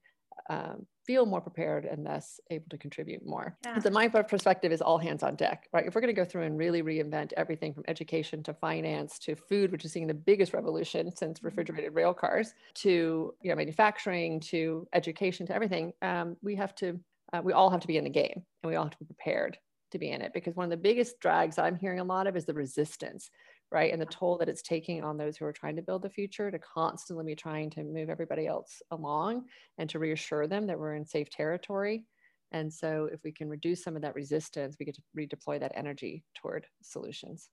um, 0.49 0.85
feel 1.05 1.25
more 1.25 1.41
prepared 1.41 1.85
and 1.85 2.05
thus 2.05 2.39
able 2.49 2.65
to 2.69 2.77
contribute 2.77 3.25
more. 3.25 3.57
Yeah. 3.65 3.79
The 3.79 3.91
mindful 3.91 4.23
perspective 4.23 4.71
is 4.71 4.81
all 4.81 4.97
hands 4.97 5.23
on 5.23 5.35
deck, 5.35 5.67
right? 5.73 5.85
If 5.85 5.95
we're 5.95 6.01
going 6.01 6.13
to 6.13 6.19
go 6.19 6.25
through 6.25 6.43
and 6.43 6.57
really 6.57 6.83
reinvent 6.83 7.33
everything 7.37 7.73
from 7.73 7.83
education 7.87 8.43
to 8.43 8.53
finance 8.53 9.17
to 9.19 9.35
food, 9.35 9.71
which 9.71 9.85
is 9.85 9.91
seeing 9.91 10.07
the 10.07 10.13
biggest 10.13 10.53
revolution 10.53 11.15
since 11.15 11.39
mm-hmm. 11.39 11.47
refrigerated 11.47 11.93
rail 11.93 12.13
cars, 12.13 12.53
to 12.75 13.33
you 13.41 13.49
know 13.49 13.55
manufacturing, 13.55 14.39
to 14.39 14.87
education, 14.93 15.45
to 15.47 15.55
everything, 15.55 15.93
um, 16.01 16.37
we 16.41 16.55
have 16.55 16.75
to. 16.75 16.99
Uh, 17.33 17.41
we 17.41 17.53
all 17.53 17.69
have 17.69 17.79
to 17.79 17.87
be 17.87 17.95
in 17.95 18.03
the 18.03 18.09
game, 18.09 18.43
and 18.61 18.69
we 18.69 18.75
all 18.75 18.83
have 18.83 18.91
to 18.91 18.97
be 18.97 19.05
prepared 19.05 19.57
to 19.91 19.99
be 19.99 20.09
in 20.09 20.21
it 20.21 20.33
because 20.33 20.55
one 20.55 20.65
of 20.65 20.69
the 20.69 20.77
biggest 20.77 21.19
drags 21.19 21.57
I'm 21.57 21.77
hearing 21.77 21.99
a 21.99 22.03
lot 22.03 22.27
of 22.27 22.35
is 22.35 22.45
the 22.45 22.53
resistance, 22.53 23.29
right? 23.71 23.91
And 23.91 24.01
the 24.01 24.05
toll 24.05 24.37
that 24.37 24.49
it's 24.49 24.61
taking 24.61 25.03
on 25.03 25.17
those 25.17 25.37
who 25.37 25.45
are 25.45 25.53
trying 25.53 25.75
to 25.75 25.81
build 25.81 26.01
the 26.01 26.09
future 26.09 26.51
to 26.51 26.59
constantly 26.59 27.25
be 27.25 27.35
trying 27.35 27.69
to 27.71 27.83
move 27.83 28.09
everybody 28.09 28.47
else 28.47 28.81
along 28.91 29.45
and 29.77 29.89
to 29.89 29.99
reassure 29.99 30.47
them 30.47 30.67
that 30.67 30.79
we're 30.79 30.95
in 30.95 31.05
safe 31.05 31.29
territory. 31.29 32.05
And 32.51 32.71
so 32.73 33.09
if 33.11 33.23
we 33.23 33.31
can 33.31 33.49
reduce 33.49 33.83
some 33.83 33.95
of 33.95 34.01
that 34.01 34.15
resistance, 34.15 34.75
we 34.79 34.85
get 34.85 34.95
to 34.95 35.01
redeploy 35.17 35.59
that 35.59 35.71
energy 35.75 36.23
toward 36.35 36.65
solutions. 36.81 37.49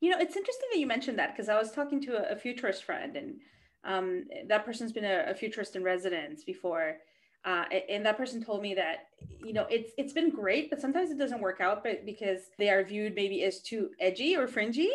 You 0.00 0.10
know, 0.10 0.18
it's 0.18 0.36
interesting 0.36 0.68
that 0.72 0.78
you 0.78 0.86
mentioned 0.86 1.18
that 1.18 1.34
because 1.34 1.48
I 1.48 1.58
was 1.58 1.72
talking 1.72 2.00
to 2.02 2.16
a, 2.16 2.34
a 2.34 2.36
futurist 2.36 2.84
friend 2.84 3.16
and 3.16 3.36
um, 3.84 4.24
that 4.48 4.64
person's 4.64 4.92
been 4.92 5.04
a, 5.04 5.24
a 5.28 5.34
futurist 5.34 5.76
in 5.76 5.82
residence 5.82 6.44
before 6.44 6.96
uh, 7.44 7.64
and 7.88 8.04
that 8.04 8.16
person 8.16 8.42
told 8.42 8.60
me 8.60 8.74
that 8.74 9.08
you 9.42 9.52
know 9.52 9.66
it's 9.70 9.92
it's 9.96 10.12
been 10.12 10.30
great 10.30 10.68
but 10.68 10.80
sometimes 10.80 11.10
it 11.10 11.18
doesn't 11.18 11.40
work 11.40 11.60
out 11.60 11.82
but 11.82 12.04
because 12.04 12.40
they 12.58 12.68
are 12.68 12.84
viewed 12.84 13.14
maybe 13.14 13.42
as 13.44 13.60
too 13.60 13.90
edgy 14.00 14.36
or 14.36 14.46
fringy. 14.46 14.90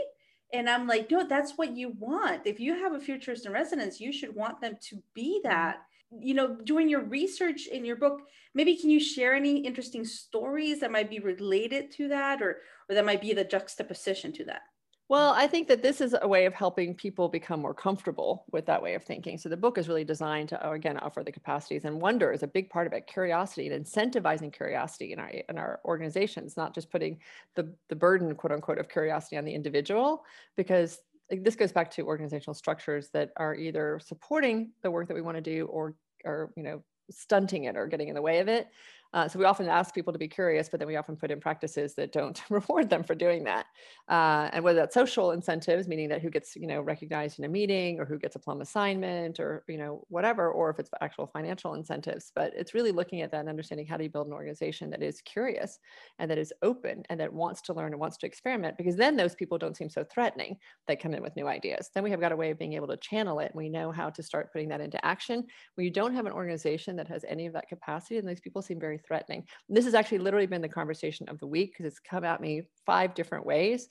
And 0.54 0.70
i'm 0.70 0.88
like 0.88 1.10
no 1.10 1.28
that's 1.28 1.58
what 1.58 1.76
you 1.76 1.90
want. 1.98 2.46
If 2.46 2.60
you 2.60 2.76
have 2.76 2.94
a 2.94 3.00
futurist 3.00 3.46
in 3.46 3.52
residence 3.52 4.00
you 4.00 4.14
should 4.14 4.36
want 4.36 4.62
them 4.62 4.78
to 4.90 5.02
be 5.14 5.42
that. 5.44 5.78
You 6.18 6.36
know 6.36 6.56
doing 6.64 6.88
your 6.88 7.04
research 7.04 7.68
in 7.68 7.84
your 7.84 7.96
book 7.96 8.22
maybe 8.54 8.78
can 8.78 8.90
you 8.90 9.00
share 9.00 9.34
any 9.34 9.58
interesting 9.58 10.06
stories 10.06 10.80
that 10.80 10.92
might 10.92 11.10
be 11.10 11.20
related 11.20 11.92
to 11.94 12.08
that 12.10 12.42
or 12.42 12.60
or 12.88 12.96
that 12.96 13.06
might 13.06 13.22
be 13.22 13.34
the 13.34 13.44
juxtaposition 13.44 14.32
to 14.34 14.46
that 14.46 14.62
well, 15.08 15.34
I 15.34 15.46
think 15.46 15.68
that 15.68 15.84
this 15.84 16.02
is 16.02 16.16
a 16.20 16.28
way 16.28 16.46
of 16.46 16.54
helping 16.54 16.96
people 16.96 17.30
become 17.30 17.62
more 17.62 17.76
comfortable 17.76 18.46
with 18.52 18.66
that 18.66 18.82
way 18.82 18.96
of 18.96 19.04
thinking. 19.04 19.38
So 19.38 19.50
the 19.50 19.58
book 19.58 19.78
is 19.78 19.88
really 19.88 20.04
designed 20.04 20.50
to, 20.50 20.68
oh, 20.68 20.72
again, 20.72 20.98
offer 20.98 21.24
the 21.24 21.32
capacities 21.32 21.86
and 21.86 22.02
wonder 22.02 22.32
is 22.32 22.42
a 22.42 22.48
big 22.48 22.72
part 22.72 22.88
of 22.88 22.94
it. 22.94 23.06
Curiosity 23.06 23.70
and 23.70 23.86
incentivizing 23.86 24.52
curiosity 24.52 25.14
in 25.14 25.20
our 25.20 25.30
in 25.30 25.58
our 25.60 25.80
organizations, 25.86 26.58
not 26.58 26.74
just 26.74 26.90
putting 26.90 27.20
the 27.54 27.72
the 27.90 27.96
burden, 27.96 28.34
quote 28.34 28.52
unquote, 28.52 28.80
of 28.80 28.90
curiosity 28.90 29.38
on 29.38 29.46
the 29.46 29.54
individual, 29.54 30.26
because 30.58 31.00
this 31.30 31.56
goes 31.56 31.72
back 31.72 31.92
to 31.92 32.08
organizational 32.08 32.56
structures 32.56 33.10
that 33.10 33.32
are 33.38 33.54
either 33.56 34.00
supporting 34.04 34.72
the 34.82 34.90
work 34.90 35.08
that 35.08 35.16
we 35.16 35.22
want 35.22 35.38
to 35.38 35.42
do 35.42 35.68
or 35.68 35.96
or 36.24 36.52
you 36.58 36.64
know 36.64 36.84
stunting 37.12 37.66
it 37.66 37.78
or 37.78 37.86
getting 37.88 38.08
in 38.08 38.16
the 38.16 38.22
way 38.22 38.40
of 38.40 38.48
it. 38.48 38.70
Uh, 39.16 39.30
so 39.30 39.40
we 39.40 39.46
often 39.46 39.70
ask 39.70 39.96
people 39.96 40.12
to 40.12 40.20
be 40.20 40.28
curious, 40.28 40.68
but 40.68 40.78
then 40.78 40.90
we 40.90 40.98
often 40.98 41.16
put 41.16 41.32
in 41.32 41.40
practices 41.40 41.96
that 41.96 42.12
don't 42.12 42.44
reward 42.50 42.90
them 42.90 43.02
for 43.02 43.16
doing 43.16 43.46
that. 43.46 43.66
Uh, 44.10 44.50
and 44.52 44.62
whether 44.62 44.78
that's 44.82 44.94
social 44.94 45.32
incentives, 45.32 45.88
meaning 45.88 46.10
that 46.10 46.22
who 46.22 46.30
gets 46.30 46.54
you 46.58 46.68
know 46.68 46.82
recognized 46.82 47.40
in 47.40 47.46
a 47.46 47.48
meeting, 47.48 47.98
or 47.98 48.06
who 48.06 48.20
gets 48.20 48.36
a 48.36 48.40
plum 48.40 48.60
assignment, 48.60 49.40
or 49.40 49.64
you 49.70 49.78
know 49.78 50.04
whatever, 50.10 50.52
or 50.52 50.70
if 50.70 50.80
it's 50.80 50.90
actual 51.00 51.26
financial 51.26 51.76
incentives. 51.76 52.34
But 52.36 52.52
it's 52.58 52.74
really 52.74 52.92
looking 52.92 53.22
at 53.22 53.32
that 53.32 53.40
and 53.40 53.48
understanding 53.50 53.88
how 53.88 53.96
do 53.96 54.04
you 54.04 54.10
build 54.10 54.28
an 54.28 54.34
organization 54.34 54.90
that 54.90 55.02
is 55.02 55.22
curious 55.22 55.80
and 56.20 56.30
that 56.30 56.38
is 56.38 56.52
open 56.62 57.04
and 57.10 57.18
that 57.22 57.32
wants 57.32 57.62
to 57.62 57.74
learn 57.74 57.94
and 57.94 58.00
wants 58.02 58.18
to 58.18 58.28
experiment, 58.28 58.76
because 58.78 58.98
then 58.98 59.16
those 59.16 59.34
people 59.34 59.58
don't 59.58 59.78
seem 59.78 59.90
so 59.90 60.04
threatening. 60.04 60.58
They 60.88 60.98
come 60.98 61.14
in 61.14 61.24
with 61.24 61.38
new 61.38 61.48
ideas. 61.48 61.90
Then 61.94 62.04
we 62.04 62.12
have 62.12 62.20
got 62.20 62.34
a 62.34 62.36
way 62.36 62.52
of 62.52 62.60
being 62.60 62.74
able 62.74 62.88
to 62.88 62.98
channel 62.98 63.40
it. 63.40 63.54
We 63.56 63.70
know 63.70 63.94
how 63.94 64.10
to 64.10 64.22
start 64.22 64.52
putting 64.52 64.68
that 64.70 64.82
into 64.82 65.04
action. 65.06 65.46
When 65.76 65.86
you 65.86 65.92
don't 65.92 66.14
have 66.14 66.26
an 66.26 66.34
organization 66.34 66.98
that 66.98 67.08
has 67.08 67.24
any 67.30 67.46
of 67.46 67.54
that 67.54 67.70
capacity, 67.70 68.18
and 68.18 68.28
those 68.28 68.42
people 68.42 68.62
seem 68.62 68.78
very 68.78 69.00
threatening. 69.06 69.46
This 69.70 69.86
has 69.86 69.94
actually 69.94 70.20
literally 70.20 70.48
been 70.48 70.62
the 70.62 70.70
conversation 70.70 71.30
of 71.30 71.40
the 71.40 71.48
week 71.48 71.72
because 71.72 71.86
it's 71.86 72.00
come 72.00 72.24
at 72.24 72.42
me 72.42 72.64
five 72.86 73.14
different 73.14 73.46
ways. 73.46 73.88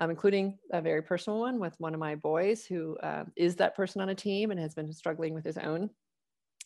Um, 0.00 0.10
including 0.10 0.56
a 0.72 0.80
very 0.80 1.02
personal 1.02 1.40
one 1.40 1.58
with 1.58 1.74
one 1.78 1.92
of 1.92 1.98
my 1.98 2.14
boys 2.14 2.64
who 2.64 2.96
uh, 2.98 3.24
is 3.34 3.56
that 3.56 3.74
person 3.74 4.00
on 4.00 4.10
a 4.10 4.14
team 4.14 4.52
and 4.52 4.60
has 4.60 4.72
been 4.72 4.92
struggling 4.92 5.34
with 5.34 5.44
his 5.44 5.58
own 5.58 5.90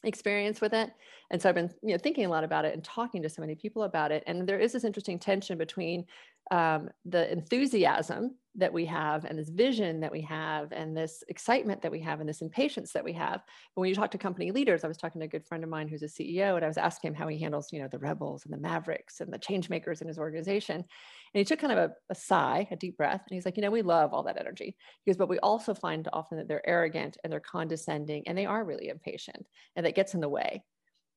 experience 0.04 0.61
with 0.61 0.75
it 0.75 0.90
and 1.30 1.40
so 1.40 1.49
i've 1.49 1.54
been 1.54 1.71
you 1.82 1.92
know 1.92 1.99
thinking 1.99 2.25
a 2.25 2.28
lot 2.28 2.44
about 2.44 2.64
it 2.64 2.75
and 2.75 2.82
talking 2.82 3.23
to 3.23 3.28
so 3.28 3.40
many 3.40 3.54
people 3.54 3.85
about 3.85 4.11
it 4.11 4.23
and 4.26 4.49
there 4.49 4.59
is 4.59 4.73
this 4.73 4.85
interesting 4.85 5.18
tension 5.18 5.56
between 5.56 6.04
um, 6.50 6.90
the 7.04 7.30
enthusiasm 7.30 8.35
that 8.54 8.73
we 8.73 8.85
have 8.85 9.25
and 9.25 9.38
this 9.38 9.49
vision 9.49 10.00
that 10.00 10.12
we 10.12 10.21
have 10.21 10.73
and 10.73 10.97
this 10.97 11.25
excitement 11.28 11.80
that 11.80 11.90
we 11.90 12.00
have 12.00 12.21
and 12.21 12.28
this 12.28 12.42
impatience 12.42 12.92
that 12.92 13.04
we 13.04 13.12
have. 13.14 13.40
But 13.75 13.80
when 13.80 13.88
you 13.88 13.94
talk 13.94 14.11
to 14.11 14.18
company 14.18 14.50
leaders 14.50 14.85
i 14.85 14.88
was 14.88 14.97
talking 14.97 15.21
to 15.21 15.26
a 15.26 15.28
good 15.28 15.47
friend 15.47 15.64
of 15.64 15.71
mine 15.71 15.88
who's 15.88 16.02
a 16.02 16.06
ceo 16.06 16.56
and 16.56 16.64
i 16.64 16.68
was 16.68 16.76
asking 16.76 17.09
him 17.09 17.14
how 17.14 17.28
he 17.28 17.38
handles 17.38 17.73
you 17.73 17.80
know 17.80 17.88
the 17.88 17.99
rebels 17.99 18.44
and 18.44 18.52
the 18.52 18.59
mavericks 18.59 19.21
and 19.21 19.32
the 19.32 19.38
change 19.38 19.71
makers 19.71 20.00
in 20.00 20.09
his 20.09 20.18
organization. 20.18 20.76
And 20.76 21.38
he 21.38 21.44
took 21.44 21.61
kind 21.61 21.73
of 21.73 21.78
a, 21.78 21.92
a 22.11 22.14
sigh 22.14 22.68
a 22.71 22.76
deep 22.76 22.97
breath 22.97 23.23
and 23.28 23.35
he's 23.35 23.44
like 23.44 23.56
you 23.56 23.62
know 23.62 23.71
we 23.71 23.82
love 23.82 24.12
all 24.12 24.25
that 24.25 24.38
energy. 24.38 24.76
He 25.04 25.11
goes 25.11 25.16
but 25.16 25.28
we 25.28 25.38
also 25.38 25.75
find 25.75 26.09
often 26.12 26.38
that 26.38 26.49
they're 26.49 26.68
arrogant 26.68 27.16
and 27.25 27.32
they're 27.32 27.40
condescending 27.40 28.25
and 28.26 28.37
they 28.37 28.47
are 28.47 28.64
really 28.64 28.88
impatient 28.88 29.47
and 29.76 29.87
that 29.87 29.94
gets 29.94 30.14
in 30.14 30.21
the 30.21 30.28
way 30.28 30.62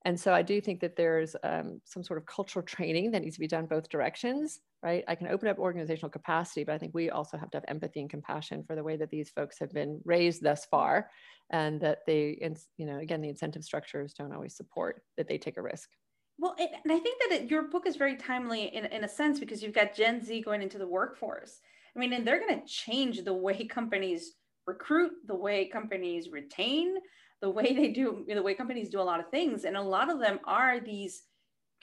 and 0.06 0.20
so 0.20 0.34
I 0.34 0.44
do 0.44 0.62
think 0.62 0.82
that 0.82 0.96
there's 0.96 1.36
um, 1.44 1.82
some 1.84 2.04
sort 2.04 2.20
of 2.20 2.28
cultural 2.28 2.64
training 2.64 3.10
that 3.12 3.24
needs 3.24 3.36
to 3.36 3.40
be 3.40 3.48
done 3.48 3.66
both 3.66 3.90
directions, 3.90 4.60
right? 4.84 5.04
I 5.08 5.16
can 5.16 5.28
open 5.28 5.48
up 5.48 5.58
organizational 5.58 6.12
capacity, 6.12 6.64
but 6.64 6.76
I 6.76 6.78
think 6.78 6.94
we 6.94 7.10
also 7.10 7.38
have 7.38 7.50
to 7.52 7.58
have 7.58 7.66
empathy 7.68 8.02
and 8.02 8.10
compassion 8.10 8.64
for 8.64 8.76
the 8.76 8.84
way 8.84 8.98
that 8.98 9.10
these 9.10 9.32
folks 9.32 9.58
have 9.60 9.74
been 9.74 10.00
raised 10.06 10.44
thus 10.44 10.66
far, 10.66 11.10
and 11.50 11.82
that 11.82 12.00
they, 12.06 12.38
you 12.78 12.86
know, 12.86 13.00
again, 13.00 13.22
the 13.22 13.30
incentive 13.30 13.64
structures 13.64 14.14
don't 14.14 14.32
always 14.32 14.56
support 14.56 15.02
that 15.18 15.28
they 15.28 15.40
take 15.40 15.58
a 15.58 15.62
risk. 15.62 15.90
Well, 16.38 16.56
and 16.60 16.92
I 16.92 17.00
think 17.00 17.20
that 17.22 17.32
it, 17.32 17.50
your 17.50 17.64
book 17.64 17.88
is 17.88 17.96
very 17.96 18.16
timely 18.16 18.66
in, 18.76 18.86
in 18.86 19.06
a 19.06 19.10
sense 19.10 19.40
because 19.40 19.64
you've 19.64 19.74
got 19.74 19.96
Gen 19.96 20.24
Z 20.24 20.42
going 20.42 20.62
into 20.62 20.78
the 20.78 20.88
workforce. 20.88 21.62
I 21.96 22.00
mean, 22.00 22.14
and 22.14 22.28
they're 22.28 22.46
going 22.46 22.60
to 22.60 22.68
change 22.68 23.24
the 23.24 23.34
way 23.34 23.66
companies 23.70 24.34
recruit, 24.68 25.14
the 25.26 25.36
way 25.36 25.68
companies 25.68 26.30
retain, 26.30 26.96
the 27.42 27.50
way 27.50 27.74
they 27.74 27.90
do, 27.90 28.26
the 28.28 28.42
way 28.42 28.54
companies 28.54 28.90
do 28.90 29.00
a 29.00 29.04
lot 29.04 29.20
of 29.20 29.30
things. 29.30 29.66
And 29.66 29.76
a 29.78 29.82
lot 29.82 30.10
of 30.10 30.20
them 30.20 30.40
are 30.46 30.80
these 30.80 31.24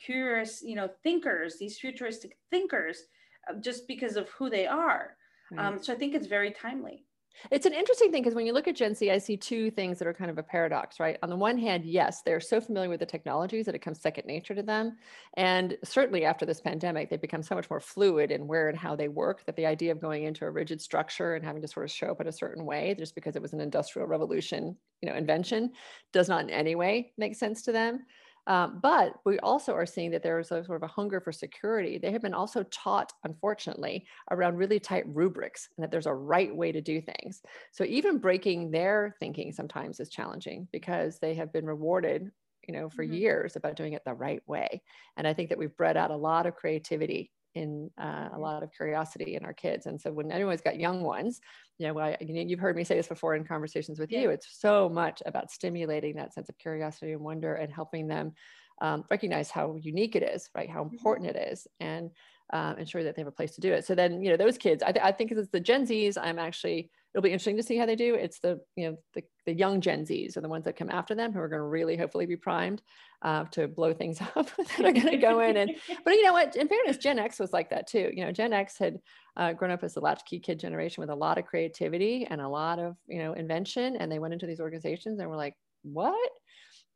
curious, 0.05 0.63
you 0.63 0.75
know, 0.75 0.89
thinkers, 1.03 1.59
these 1.59 1.79
futuristic 1.79 2.37
thinkers, 2.51 3.05
uh, 3.49 3.55
just 3.61 3.87
because 3.87 4.17
of 4.17 4.29
who 4.31 4.51
they 4.51 4.67
are. 4.67 5.17
Right. 5.51 5.67
Um, 5.67 5.83
so 5.83 5.93
I 5.93 5.97
think 5.97 6.15
it's 6.15 6.27
very 6.27 6.51
timely. 6.51 7.05
It's 7.51 7.67
an 7.67 7.73
interesting 7.73 8.13
thing 8.13 8.23
because 8.23 8.35
when 8.35 8.47
you 8.47 8.53
look 8.53 8.69
at 8.69 8.77
Gen 8.77 8.95
Z, 8.95 9.11
I 9.11 9.19
see 9.19 9.37
two 9.37 9.71
things 9.71 9.99
that 9.99 10.07
are 10.07 10.15
kind 10.15 10.31
of 10.31 10.39
a 10.39 10.43
paradox, 10.43 11.01
right? 11.01 11.19
On 11.23 11.29
the 11.29 11.37
one 11.37 11.59
hand, 11.59 11.85
yes, 11.85 12.23
they're 12.23 12.41
so 12.41 12.61
familiar 12.61 12.89
with 12.89 13.01
the 13.01 13.07
technologies 13.07 13.67
that 13.67 13.75
it 13.75 13.81
comes 13.81 14.01
second 14.01 14.27
nature 14.27 14.55
to 14.55 14.63
them. 14.63 14.97
And 15.37 15.77
certainly 15.85 16.25
after 16.25 16.47
this 16.47 16.61
pandemic, 16.61 17.11
they've 17.11 17.21
become 17.21 17.43
so 17.43 17.55
much 17.55 17.69
more 17.69 17.81
fluid 17.81 18.31
in 18.31 18.47
where 18.47 18.69
and 18.69 18.79
how 18.79 18.97
they 18.97 19.09
work 19.09 19.45
that 19.47 19.57
the 19.57 19.67
idea 19.67 19.93
of 19.93 20.01
going 20.01 20.25
into 20.25 20.45
a 20.45 20.51
rigid 20.51 20.81
structure 20.81 21.35
and 21.35 21.45
having 21.45 21.63
to 21.63 21.69
sort 21.69 21.85
of 21.85 21.91
show 21.91 22.09
up 22.09 22.21
in 22.21 22.29
a 22.29 22.33
certain 22.33 22.65
way 22.65 22.95
just 22.99 23.15
because 23.15 23.37
it 23.37 23.43
was 23.43 23.53
an 23.53 23.61
industrial 23.61 24.07
revolution, 24.09 24.77
you 25.01 25.09
know, 25.09 25.17
invention 25.17 25.73
does 26.13 26.29
not 26.29 26.45
in 26.45 26.51
any 26.51 26.75
way 26.75 27.13
make 27.17 27.35
sense 27.35 27.63
to 27.63 27.73
them. 27.73 28.05
Um, 28.47 28.81
but 28.83 29.15
we 29.25 29.39
also 29.39 29.73
are 29.73 29.87
seeing 29.87 30.11
that 30.11 30.23
there 30.23 30.39
is 30.41 30.51
a 30.51 30.65
sort 30.65 30.77
of 30.77 30.83
a 30.83 30.93
hunger 30.93 31.21
for 31.21 31.31
security. 31.31 31.99
They 31.99 32.11
have 32.11 32.23
been 32.23 32.35
also 32.35 32.65
taught, 32.65 33.13
unfortunately, 33.25 34.07
around 34.31 34.57
really 34.57 34.81
tight 34.81 35.05
rubrics 35.07 35.69
and 35.77 35.85
that 35.85 35.91
there's 35.91 36.07
a 36.07 36.15
right 36.15 36.55
way 36.55 36.73
to 36.73 36.81
do 36.81 37.01
things. 37.01 37.43
So 37.71 37.85
even 37.85 38.19
breaking 38.19 38.71
their 38.71 39.15
thinking 39.21 39.53
sometimes 39.53 40.01
is 40.01 40.09
challenging 40.09 40.67
because 40.73 41.19
they 41.19 41.35
have 41.35 41.53
been 41.53 41.67
rewarded 41.67 42.31
you 42.69 42.75
know 42.75 42.89
for 42.89 43.05
mm-hmm. 43.05 43.15
years 43.15 43.57
about 43.57 43.75
doing 43.75 43.93
it 43.93 44.03
the 44.05 44.15
right 44.15 44.43
way 44.47 44.81
and 45.17 45.27
i 45.27 45.35
think 45.35 45.49
that 45.49 45.59
we've 45.59 45.77
bred 45.77 45.97
out 45.97 46.13
a 46.13 46.17
lot 46.17 46.47
of 46.47 46.55
creativity 46.55 47.33
in 47.55 47.91
uh, 47.99 48.29
a 48.33 48.39
lot 48.39 48.63
of 48.63 48.73
curiosity 48.73 49.37
in 49.37 49.45
our 49.45 49.53
kids. 49.53 49.87
And 49.87 50.01
so 50.01 50.13
when 50.13 50.33
anyone's 50.33 50.61
got 50.61 50.79
young 50.79 51.03
ones, 51.03 51.41
you 51.79 51.87
know, 51.87 51.99
I, 51.99 52.17
you 52.21 52.35
know, 52.35 52.41
you've 52.41 52.61
heard 52.61 52.77
me 52.77 52.85
say 52.85 52.97
this 52.97 53.09
before 53.09 53.35
in 53.35 53.45
conversations 53.45 53.99
with 53.99 54.11
yeah. 54.11 54.21
you, 54.21 54.31
it's 54.31 54.59
so 54.61 54.89
much 54.89 55.23
about 55.27 55.51
stimulating 55.51 56.17
that 56.17 56.33
sense 56.33 56.49
of 56.49 56.59
curiosity 56.59 57.13
and 57.13 57.21
wonder 57.21 57.55
and 57.55 57.73
helping 57.73 58.09
them 58.09 58.33
um, 58.81 59.05
recognize 59.11 59.51
how 59.51 59.77
unique 59.81 60.17
it 60.17 60.23
is, 60.23 60.51
right? 60.55 60.71
How 60.71 60.85
mm-hmm. 60.85 60.95
important 60.95 61.29
mm-hmm. 61.29 61.39
it 61.39 61.53
is 61.53 61.67
and 61.81 62.11
um, 62.53 62.79
ensure 62.79 63.05
that 63.05 63.17
they 63.17 63.23
have 63.23 63.29
a 63.29 63.33
place 63.33 63.55
to 63.55 63.61
do 63.61 63.73
it. 63.73 63.85
So 63.85 63.95
then, 63.95 64.23
you 64.23 64.31
know, 64.31 64.37
those 64.37 64.59
kids, 64.59 64.83
I, 64.83 64.93
th- 64.93 65.05
I 65.05 65.13
think 65.13 65.31
it's 65.31 65.49
the 65.49 65.61
Gen 65.61 65.87
Zs, 65.87 66.19
I'm 66.21 66.39
actually 66.39 66.91
it'll 67.15 67.23
be 67.23 67.31
interesting 67.31 67.57
to 67.57 67.63
see 67.63 67.77
how 67.77 67.87
they 67.87 67.97
do. 67.97 68.15
It's 68.15 68.39
the 68.39 68.61
you 68.77 68.91
know 68.91 68.97
the, 69.15 69.23
the 69.47 69.53
young 69.53 69.81
Gen 69.81 70.05
Zs 70.05 70.37
are 70.37 70.41
the 70.41 70.49
ones 70.49 70.65
that 70.65 70.77
come 70.77 70.91
after 70.91 71.15
them 71.15 71.33
who 71.33 71.41
are 71.41 71.49
going 71.49 71.61
to 71.61 71.67
really 71.67 71.97
hopefully 71.97 72.27
be 72.27 72.37
primed 72.37 72.83
uh, 73.23 73.45
to 73.53 73.69
blow 73.69 73.93
things 73.93 74.21
up 74.37 74.51
that 74.57 74.81
are 74.81 74.93
going 74.93 75.11
to 75.11 75.17
go 75.19 75.41
in 75.41 75.57
and 75.57 75.71
but 76.05 76.15
you 76.15 76.25
know 76.25 76.33
what 76.33 76.57
in 76.57 76.69
fairness 76.69 76.97
Gen 76.97 77.19
X 77.19 77.39
was 77.39 77.53
like 77.53 77.71
that 77.71 77.87
too. 77.87 78.11
You 78.15 78.25
know 78.25 78.33
Gen 78.33 78.53
X 78.53 78.79
had 78.79 78.99
uh, 79.37 79.53
grown 79.53 79.71
up 79.71 79.85
as 79.85 79.95
the 79.95 80.01
latchkey 80.01 80.41
kid 80.41 80.59
generation 80.59 81.01
with 81.01 81.11
a 81.11 81.15
lot 81.15 81.39
of 81.39 81.47
creativity 81.47 82.27
and 82.29 82.41
a 82.41 82.49
lot 82.49 82.79
of 82.79 82.97
you 83.07 83.19
know 83.19 83.35
invention 83.35 83.97
and 83.97 84.11
they 84.11 84.19
went 84.19 84.35
into 84.35 84.47
these 84.47 84.61
organizations 84.61 85.21
and 85.21 85.29
were 85.29 85.37
like 85.37 85.55
what 85.83 86.31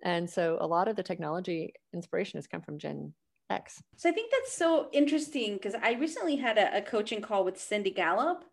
and 0.02 0.28
so 0.28 0.58
a 0.60 0.66
lot 0.66 0.88
of 0.88 0.96
the 0.96 1.02
technology 1.02 1.72
inspiration 1.94 2.38
has 2.38 2.46
come 2.46 2.62
from 2.62 2.78
Gen 2.78 3.12
X. 3.50 3.82
So 3.96 4.08
I 4.08 4.12
think 4.12 4.30
that's 4.30 4.56
so 4.56 4.88
interesting 4.92 5.54
because 5.54 5.74
I 5.74 5.92
recently 5.92 6.36
had 6.36 6.58
a, 6.58 6.78
a 6.78 6.82
coaching 6.82 7.20
call 7.20 7.44
with 7.44 7.60
Cindy 7.60 7.90
Gallop 7.90 8.44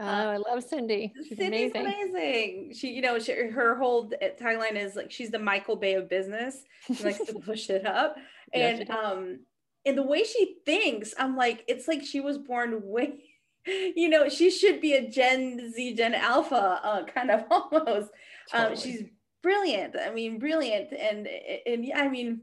Oh, 0.00 0.04
I 0.04 0.36
love 0.36 0.62
Cindy. 0.62 1.12
She's 1.28 1.38
Cindy's 1.38 1.72
amazing. 1.72 2.12
amazing. 2.12 2.72
She, 2.74 2.90
you 2.90 3.02
know, 3.02 3.18
she, 3.18 3.32
her 3.32 3.74
whole 3.74 4.08
tagline 4.40 4.76
is 4.76 4.94
like 4.94 5.10
she's 5.10 5.30
the 5.30 5.40
Michael 5.40 5.74
Bay 5.74 5.94
of 5.94 6.08
business. 6.08 6.62
She 6.86 7.02
likes 7.02 7.18
to 7.18 7.34
push 7.34 7.68
it 7.68 7.84
up, 7.84 8.16
and 8.52 8.84
yeah, 8.86 8.96
um, 8.96 9.40
and 9.84 9.98
the 9.98 10.04
way 10.04 10.22
she 10.22 10.58
thinks, 10.64 11.14
I'm 11.18 11.36
like, 11.36 11.64
it's 11.66 11.88
like 11.88 12.04
she 12.04 12.20
was 12.20 12.38
born 12.38 12.80
way. 12.84 13.14
You 13.66 14.08
know, 14.08 14.30
she 14.30 14.50
should 14.50 14.80
be 14.80 14.94
a 14.94 15.10
Gen 15.10 15.70
Z, 15.74 15.94
Gen 15.94 16.14
Alpha, 16.14 16.80
uh, 16.82 17.04
kind 17.04 17.30
of 17.30 17.44
almost. 17.50 18.10
Um, 18.50 18.62
totally. 18.62 18.70
Um, 18.70 18.76
she's 18.76 19.02
brilliant. 19.42 19.94
I 19.94 20.10
mean, 20.10 20.38
brilliant, 20.38 20.94
and 20.94 21.28
and 21.66 21.84
yeah, 21.84 21.98
I 22.00 22.08
mean, 22.08 22.40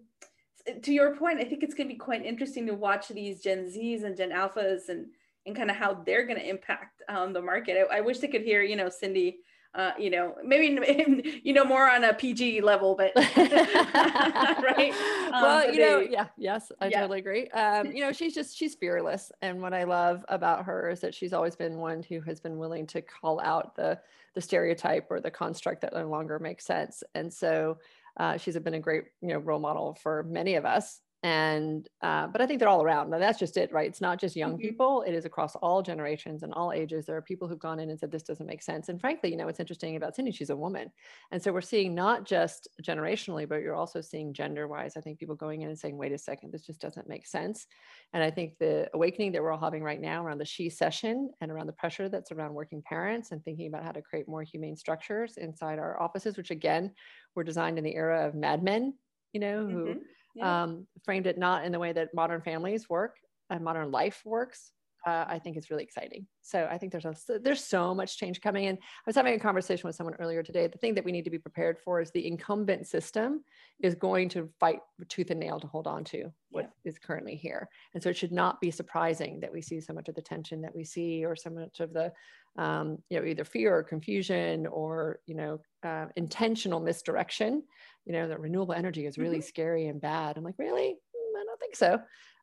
to 0.84 0.94
your 0.94 1.16
point, 1.16 1.40
I 1.40 1.46
think 1.46 1.64
it's 1.64 1.74
going 1.74 1.88
to 1.88 1.96
be 1.96 1.98
quite 1.98 2.24
interesting 2.24 2.68
to 2.68 2.76
watch 2.76 3.08
these 3.08 3.42
Gen 3.42 3.66
Zs 3.66 4.04
and 4.04 4.16
Gen 4.16 4.30
Alphas 4.30 4.90
and 4.90 5.08
and 5.46 5.56
kind 5.56 5.70
of 5.70 5.76
how 5.76 5.94
they're 6.06 6.26
going 6.26 6.40
to 6.40 6.50
impact 6.50 7.02
um, 7.10 7.34
the 7.34 7.42
market. 7.42 7.88
I, 7.92 7.98
I, 7.98 8.02
wish 8.02 8.20
they 8.20 8.28
could 8.28 8.42
hear, 8.42 8.64
you 8.64 8.76
know, 8.76 8.90
Cindy, 8.90 9.38
uh, 9.76 9.92
you 10.00 10.10
know, 10.10 10.36
maybe, 10.44 11.42
you 11.44 11.54
know, 11.54 11.66
more 11.66 11.90
on 11.90 12.04
a 12.04 12.14
PG 12.14 12.62
level, 12.62 12.96
but 12.96 13.12
right. 13.16 14.94
Um, 15.32 15.42
well, 15.42 15.66
you 15.66 15.74
they, 15.74 15.90
know, 15.90 16.00
yeah, 16.00 16.28
yes, 16.38 16.72
I 16.80 16.88
yeah. 16.88 17.02
totally 17.02 17.20
agree. 17.20 17.48
Um, 17.50 17.92
you 17.92 18.02
know, 18.02 18.12
she's 18.14 18.34
just, 18.34 18.58
she's 18.58 18.76
fearless. 18.76 19.32
And 19.42 19.62
what 19.62 19.74
I 19.74 19.84
love 19.84 20.26
about 20.30 20.66
her 20.66 20.90
is 20.90 21.02
that 21.02 21.14
she's 21.14 21.34
always 21.34 21.56
been 21.56 21.78
one 21.78 22.04
who 22.04 22.22
has 22.22 22.40
been 22.40 22.58
willing 22.58 22.88
to 22.88 23.02
call 23.02 23.40
out 23.42 23.76
the, 23.76 24.00
the 24.34 24.42
stereotype 24.42 25.08
or 25.10 25.20
the 25.20 25.32
construct 25.32 25.82
that 25.82 25.94
no 25.94 26.08
longer 26.08 26.40
makes 26.40 26.66
sense. 26.66 27.04
And 27.14 27.32
so 27.32 27.78
uh, 28.18 28.38
she's 28.38 28.58
been 28.58 28.74
a 28.76 28.80
great, 28.80 29.04
you 29.22 29.30
know, 29.30 29.40
role 29.40 29.60
model 29.60 29.98
for 30.02 30.24
many 30.24 30.56
of 30.56 30.66
us 30.66 31.02
and 31.26 31.90
uh, 32.04 32.28
but 32.28 32.40
i 32.40 32.46
think 32.46 32.60
they're 32.60 32.70
all 32.70 32.84
around. 32.84 33.12
And 33.12 33.22
that's 33.22 33.40
just 33.40 33.58
it 33.58 33.74
right? 33.74 33.88
It's 33.88 34.00
not 34.00 34.20
just 34.20 34.36
young 34.36 34.52
mm-hmm. 34.52 34.68
people. 34.68 35.04
It 35.08 35.14
is 35.16 35.26
across 35.26 35.56
all 35.56 35.82
generations 35.82 36.44
and 36.44 36.54
all 36.54 36.72
ages. 36.72 37.08
There 37.08 37.18
are 37.18 37.22
people 37.24 37.48
who've 37.48 37.58
gone 37.68 37.80
in 37.80 37.90
and 37.90 38.00
said 38.00 38.12
this 38.12 38.22
doesn't 38.22 38.46
make 38.46 38.62
sense. 38.62 38.90
And 38.90 39.02
frankly 39.02 39.32
you 39.32 39.38
know 39.38 39.48
what's 39.48 39.60
interesting 39.60 39.96
about 39.96 40.16
cindy 40.16 40.32
she's 40.32 40.52
a 40.52 40.56
woman. 40.56 40.92
And 41.32 41.42
so 41.42 41.52
we're 41.52 41.62
seeing 41.62 41.96
not 41.96 42.26
just 42.26 42.68
generationally 42.84 43.50
but 43.50 43.62
you're 43.62 43.74
also 43.74 44.02
seeing 44.02 44.34
gender 44.34 44.68
wise 44.68 44.94
i 44.96 45.02
think 45.02 45.18
people 45.18 45.36
going 45.36 45.64
in 45.64 45.70
and 45.70 45.80
saying 45.80 45.98
wait 45.98 46.12
a 46.12 46.18
second 46.18 46.52
this 46.52 46.62
just 46.62 46.80
doesn't 46.80 47.10
make 47.10 47.26
sense. 47.26 47.66
And 48.14 48.22
i 48.24 48.30
think 48.30 48.60
the 48.60 48.88
awakening 48.94 49.32
that 49.32 49.42
we're 49.42 49.52
all 49.52 49.60
having 49.60 49.82
right 49.82 50.02
now 50.02 50.24
around 50.24 50.38
the 50.38 50.46
shecession 50.46 51.32
and 51.42 51.50
around 51.52 51.66
the 51.66 51.80
pressure 51.82 52.08
that's 52.08 52.32
around 52.32 52.54
working 52.54 52.84
parents 52.84 53.32
and 53.32 53.44
thinking 53.44 53.68
about 53.68 53.84
how 53.84 53.94
to 53.94 54.04
create 54.04 54.28
more 54.28 54.44
humane 54.44 54.76
structures 54.76 55.38
inside 55.38 55.80
our 55.80 56.00
offices 56.00 56.38
which 56.38 56.52
again 56.52 56.92
were 57.34 57.44
designed 57.44 57.80
in 57.80 57.84
the 57.84 57.96
era 57.96 58.28
of 58.28 58.36
mad 58.36 58.62
men 58.62 58.94
you 59.34 59.40
know 59.40 59.66
who 59.66 59.86
mm-hmm 59.86 60.00
yeah. 60.36 60.64
um, 60.64 60.88
framed 61.04 61.28
it 61.28 61.38
not 61.38 61.66
in 61.66 61.72
the 61.72 61.80
way 61.80 61.94
that 61.94 62.14
modern 62.14 62.42
families 62.42 62.90
work 62.90 63.18
and 63.50 63.64
modern 63.64 63.92
life 63.92 64.22
works. 64.26 64.72
Uh, 65.06 65.26
I 65.28 65.38
think 65.38 65.56
it's 65.56 65.70
really 65.70 65.84
exciting. 65.84 66.26
So 66.42 66.68
I 66.70 66.78
think 66.78 66.92
there's 66.92 67.06
a, 67.06 67.16
there's 67.40 67.64
so 67.64 67.94
much 67.94 68.18
change 68.18 68.42
coming 68.42 68.64
in. 68.64 68.76
I 68.76 69.06
was 69.06 69.16
having 69.16 69.36
a 69.36 69.40
conversation 69.40 69.88
with 69.88 69.96
someone 69.96 70.16
earlier 70.16 70.42
today. 70.42 70.66
The 70.68 70.80
thing 70.80 70.96
that 70.96 71.06
we 71.06 71.12
need 71.12 71.26
to 71.26 71.30
be 71.30 71.38
prepared 71.38 71.78
for 71.78 72.02
is 72.02 72.10
the 72.12 72.26
incumbent 72.26 72.88
system 72.88 73.44
is 73.82 73.94
going 73.94 74.30
to 74.30 74.50
fight 74.60 74.80
tooth 75.08 75.30
and 75.30 75.40
nail 75.40 75.60
to 75.60 75.68
hold 75.68 75.86
on 75.86 76.04
to 76.06 76.32
what 76.50 76.64
yeah. 76.64 76.90
is 76.90 76.98
currently 76.98 77.36
here. 77.36 77.70
And 77.94 78.02
so 78.02 78.10
it 78.10 78.18
should 78.18 78.32
not 78.32 78.60
be 78.62 78.72
surprising 78.72 79.40
that 79.42 79.54
we 79.54 79.62
see 79.62 79.80
so 79.80 79.94
much 79.94 80.10
of 80.10 80.16
the 80.16 80.22
tension 80.22 80.62
that 80.62 80.76
we 80.76 80.84
see, 80.84 81.24
or 81.24 81.36
so 81.36 81.52
much 81.52 81.80
of 81.82 81.94
the, 81.94 82.12
um, 82.58 82.98
you 83.10 83.20
know, 83.20 83.26
either 83.26 83.44
fear 83.44 83.78
or 83.78 83.84
confusion 83.84 84.66
or 84.66 85.20
you 85.28 85.36
know, 85.36 85.60
uh, 85.84 86.06
intentional 86.16 86.80
misdirection 86.80 87.62
you 88.06 88.14
know, 88.14 88.28
that 88.28 88.40
renewable 88.40 88.74
energy 88.74 89.06
is 89.06 89.18
really 89.18 89.38
mm-hmm. 89.38 89.48
scary 89.48 89.88
and 89.88 90.00
bad. 90.00 90.38
I'm 90.38 90.44
like, 90.44 90.56
really? 90.58 90.94
Mm, 90.94 91.40
I 91.40 91.44
don't 91.46 91.60
think 91.60 91.76
so. 91.76 92.00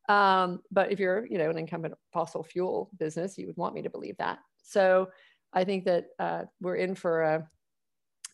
Um, 0.08 0.60
but 0.70 0.90
if 0.92 0.98
you're, 0.98 1.26
you 1.26 1.38
know, 1.38 1.50
an 1.50 1.58
incumbent 1.58 1.94
fossil 2.12 2.42
fuel 2.42 2.90
business, 2.98 3.38
you 3.38 3.46
would 3.46 3.56
want 3.56 3.74
me 3.74 3.82
to 3.82 3.90
believe 3.90 4.16
that. 4.18 4.38
So 4.62 5.08
I 5.52 5.64
think 5.64 5.84
that 5.84 6.06
uh, 6.18 6.42
we're 6.60 6.76
in 6.76 6.94
for 6.94 7.22
a, 7.22 7.48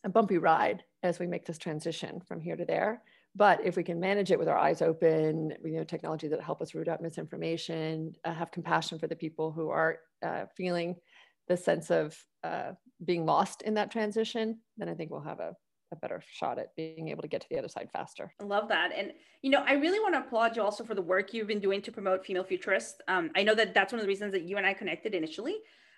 a 0.04 0.08
bumpy 0.08 0.38
ride 0.38 0.82
as 1.02 1.18
we 1.18 1.26
make 1.26 1.46
this 1.46 1.58
transition 1.58 2.20
from 2.20 2.40
here 2.40 2.56
to 2.56 2.64
there. 2.64 3.02
But 3.36 3.64
if 3.64 3.76
we 3.76 3.84
can 3.84 4.00
manage 4.00 4.32
it 4.32 4.38
with 4.38 4.48
our 4.48 4.56
eyes 4.56 4.82
open, 4.82 5.52
you 5.64 5.76
know, 5.76 5.84
technology 5.84 6.28
that 6.28 6.42
help 6.42 6.60
us 6.62 6.74
root 6.74 6.88
out 6.88 7.02
misinformation, 7.02 8.14
uh, 8.24 8.34
have 8.34 8.50
compassion 8.50 8.98
for 8.98 9.06
the 9.06 9.14
people 9.14 9.52
who 9.52 9.68
are 9.68 9.98
uh, 10.24 10.46
feeling 10.56 10.96
the 11.46 11.56
sense 11.56 11.90
of 11.90 12.16
uh, 12.44 12.72
being 13.04 13.26
lost 13.26 13.62
in 13.62 13.74
that 13.74 13.90
transition, 13.90 14.58
then 14.76 14.88
I 14.88 14.94
think 14.94 15.10
we'll 15.10 15.20
have 15.20 15.40
a, 15.40 15.54
a 15.92 15.96
better 15.96 16.22
shot 16.30 16.58
at 16.58 16.74
being 16.76 17.08
able 17.08 17.22
to 17.22 17.28
get 17.28 17.40
to 17.40 17.46
the 17.50 17.58
other 17.58 17.68
side 17.68 17.88
faster. 17.92 18.32
I 18.40 18.44
love 18.44 18.68
that. 18.68 18.92
And, 18.96 19.12
you 19.42 19.50
know, 19.50 19.62
I 19.66 19.72
really 19.74 20.00
want 20.00 20.14
to 20.14 20.20
applaud 20.20 20.56
you 20.56 20.62
also 20.62 20.84
for 20.84 20.94
the 20.94 21.02
work 21.02 21.32
you've 21.32 21.46
been 21.46 21.60
doing 21.60 21.82
to 21.82 21.92
promote 21.92 22.24
female 22.24 22.44
futurists. 22.44 23.00
Um, 23.08 23.30
I 23.36 23.42
know 23.42 23.54
that 23.54 23.74
that's 23.74 23.92
one 23.92 24.00
of 24.00 24.04
the 24.04 24.08
reasons 24.08 24.32
that 24.32 24.42
you 24.42 24.56
and 24.56 24.66
I 24.66 24.74
connected 24.74 25.14
initially. 25.14 25.56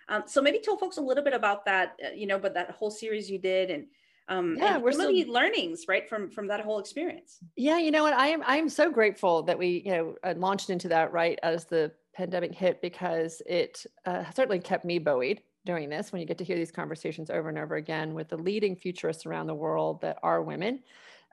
Um, 0.09 0.23
so 0.25 0.41
maybe 0.41 0.59
tell 0.59 0.77
folks 0.77 0.97
a 0.97 1.01
little 1.01 1.23
bit 1.23 1.33
about 1.33 1.65
that, 1.65 1.95
uh, 2.03 2.09
you 2.13 2.27
know, 2.27 2.39
but 2.39 2.53
that 2.53 2.71
whole 2.71 2.91
series 2.91 3.29
you 3.29 3.39
did 3.39 3.69
and, 3.69 3.85
um, 4.27 4.55
yeah, 4.57 4.75
and 4.75 4.83
we're 4.83 4.91
some 4.93 5.13
still, 5.13 5.33
learnings, 5.33 5.85
right, 5.89 6.07
from 6.07 6.29
from 6.29 6.47
that 6.47 6.61
whole 6.61 6.79
experience. 6.79 7.39
Yeah, 7.57 7.79
you 7.79 7.91
know 7.91 8.03
what, 8.03 8.13
I 8.13 8.27
am 8.27 8.43
I 8.45 8.57
am 8.57 8.69
so 8.69 8.89
grateful 8.89 9.43
that 9.43 9.57
we, 9.57 9.81
you 9.85 9.91
know, 9.91 10.15
uh, 10.23 10.35
launched 10.37 10.69
into 10.69 10.87
that 10.89 11.11
right 11.11 11.37
as 11.43 11.65
the 11.65 11.91
pandemic 12.13 12.53
hit 12.53 12.81
because 12.81 13.41
it 13.45 13.85
uh, 14.05 14.23
certainly 14.33 14.59
kept 14.59 14.85
me 14.85 14.99
buoyed 14.99 15.41
doing 15.65 15.89
this 15.89 16.11
when 16.11 16.21
you 16.21 16.27
get 16.27 16.37
to 16.39 16.43
hear 16.43 16.55
these 16.55 16.71
conversations 16.71 17.29
over 17.29 17.49
and 17.49 17.57
over 17.57 17.75
again 17.75 18.13
with 18.13 18.29
the 18.29 18.37
leading 18.37 18.75
futurists 18.75 19.25
around 19.25 19.47
the 19.47 19.55
world 19.55 20.01
that 20.01 20.17
are 20.23 20.41
women 20.41 20.79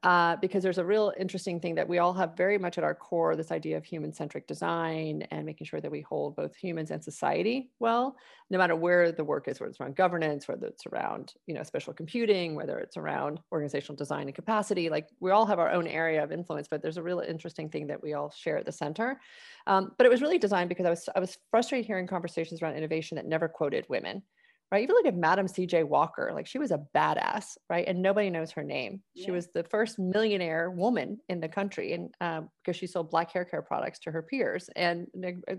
uh, 0.02 0.36
because 0.36 0.62
there's 0.62 0.78
a 0.78 0.84
real 0.84 1.12
interesting 1.18 1.58
thing 1.58 1.74
that 1.74 1.88
we 1.88 1.98
all 1.98 2.12
have 2.12 2.36
very 2.36 2.56
much 2.56 2.78
at 2.78 2.84
our 2.84 2.94
core 2.94 3.34
this 3.34 3.50
idea 3.50 3.76
of 3.76 3.84
human 3.84 4.12
centric 4.12 4.46
design 4.46 5.26
and 5.30 5.44
making 5.44 5.66
sure 5.66 5.80
that 5.80 5.90
we 5.90 6.00
hold 6.02 6.36
both 6.36 6.54
humans 6.54 6.90
and 6.90 7.02
society 7.02 7.70
well 7.80 8.16
no 8.50 8.58
matter 8.58 8.76
where 8.76 9.10
the 9.10 9.24
work 9.24 9.48
is 9.48 9.58
whether 9.58 9.70
it's 9.70 9.80
around 9.80 9.96
governance 9.96 10.46
whether 10.46 10.66
it's 10.66 10.86
around 10.86 11.34
you 11.46 11.54
know 11.54 11.62
spatial 11.62 11.92
computing 11.92 12.54
whether 12.54 12.78
it's 12.78 12.96
around 12.96 13.40
organizational 13.50 13.96
design 13.96 14.26
and 14.26 14.34
capacity 14.34 14.88
like 14.88 15.08
we 15.20 15.32
all 15.32 15.46
have 15.46 15.58
our 15.58 15.70
own 15.70 15.86
area 15.86 16.22
of 16.22 16.30
influence 16.30 16.68
but 16.68 16.80
there's 16.80 16.96
a 16.96 17.02
really 17.02 17.26
interesting 17.26 17.68
thing 17.68 17.86
that 17.86 18.02
we 18.02 18.14
all 18.14 18.30
share 18.30 18.58
at 18.58 18.66
the 18.66 18.72
center. 18.72 19.20
Um, 19.66 19.92
but 19.98 20.06
it 20.06 20.10
was 20.10 20.22
really 20.22 20.38
designed 20.38 20.68
because 20.68 20.86
i 20.86 20.90
was 20.90 21.08
i 21.16 21.20
was 21.20 21.38
frustrated 21.50 21.86
hearing 21.86 22.06
conversations 22.06 22.62
around 22.62 22.76
innovation 22.76 23.16
that 23.16 23.26
never 23.26 23.48
quoted 23.48 23.84
women 23.88 24.22
right? 24.70 24.82
Even 24.82 24.94
look 24.94 25.06
at 25.06 25.16
Madam 25.16 25.46
CJ 25.46 25.84
Walker, 25.84 26.30
like 26.34 26.46
she 26.46 26.58
was 26.58 26.70
a 26.70 26.80
badass, 26.94 27.56
right? 27.70 27.86
And 27.86 28.02
nobody 28.02 28.30
knows 28.30 28.50
her 28.52 28.62
name. 28.62 29.02
Yeah. 29.14 29.26
She 29.26 29.30
was 29.30 29.48
the 29.48 29.64
first 29.64 29.98
millionaire 29.98 30.70
woman 30.70 31.18
in 31.28 31.40
the 31.40 31.48
country, 31.48 31.94
and 31.94 32.14
um, 32.20 32.50
because 32.62 32.76
she 32.76 32.86
sold 32.86 33.10
black 33.10 33.32
hair 33.32 33.44
care 33.44 33.62
products 33.62 33.98
to 34.00 34.10
her 34.10 34.22
peers. 34.22 34.68
And 34.76 35.06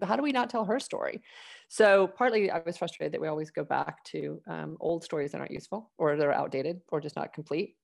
how 0.04 0.16
do 0.16 0.24
we 0.24 0.32
not 0.32 0.50
tell 0.50 0.66
her 0.66 0.80
story? 0.80 1.22
So 1.70 2.08
partly, 2.08 2.51
I 2.51 2.62
was 2.66 2.78
frustrated 2.78 3.13
that 3.13 3.22
we 3.22 3.28
always 3.28 3.51
go 3.51 3.63
back 3.63 4.04
to 4.06 4.42
um, 4.48 4.78
old 4.80 5.04
stories 5.04 5.32
that 5.32 5.42
aren't 5.42 5.51
useful, 5.51 5.92
or 5.98 6.16
they're 6.16 6.34
outdated, 6.34 6.82
or 6.89 7.01
just 7.01 7.16
not 7.16 7.34
complete 7.34 7.75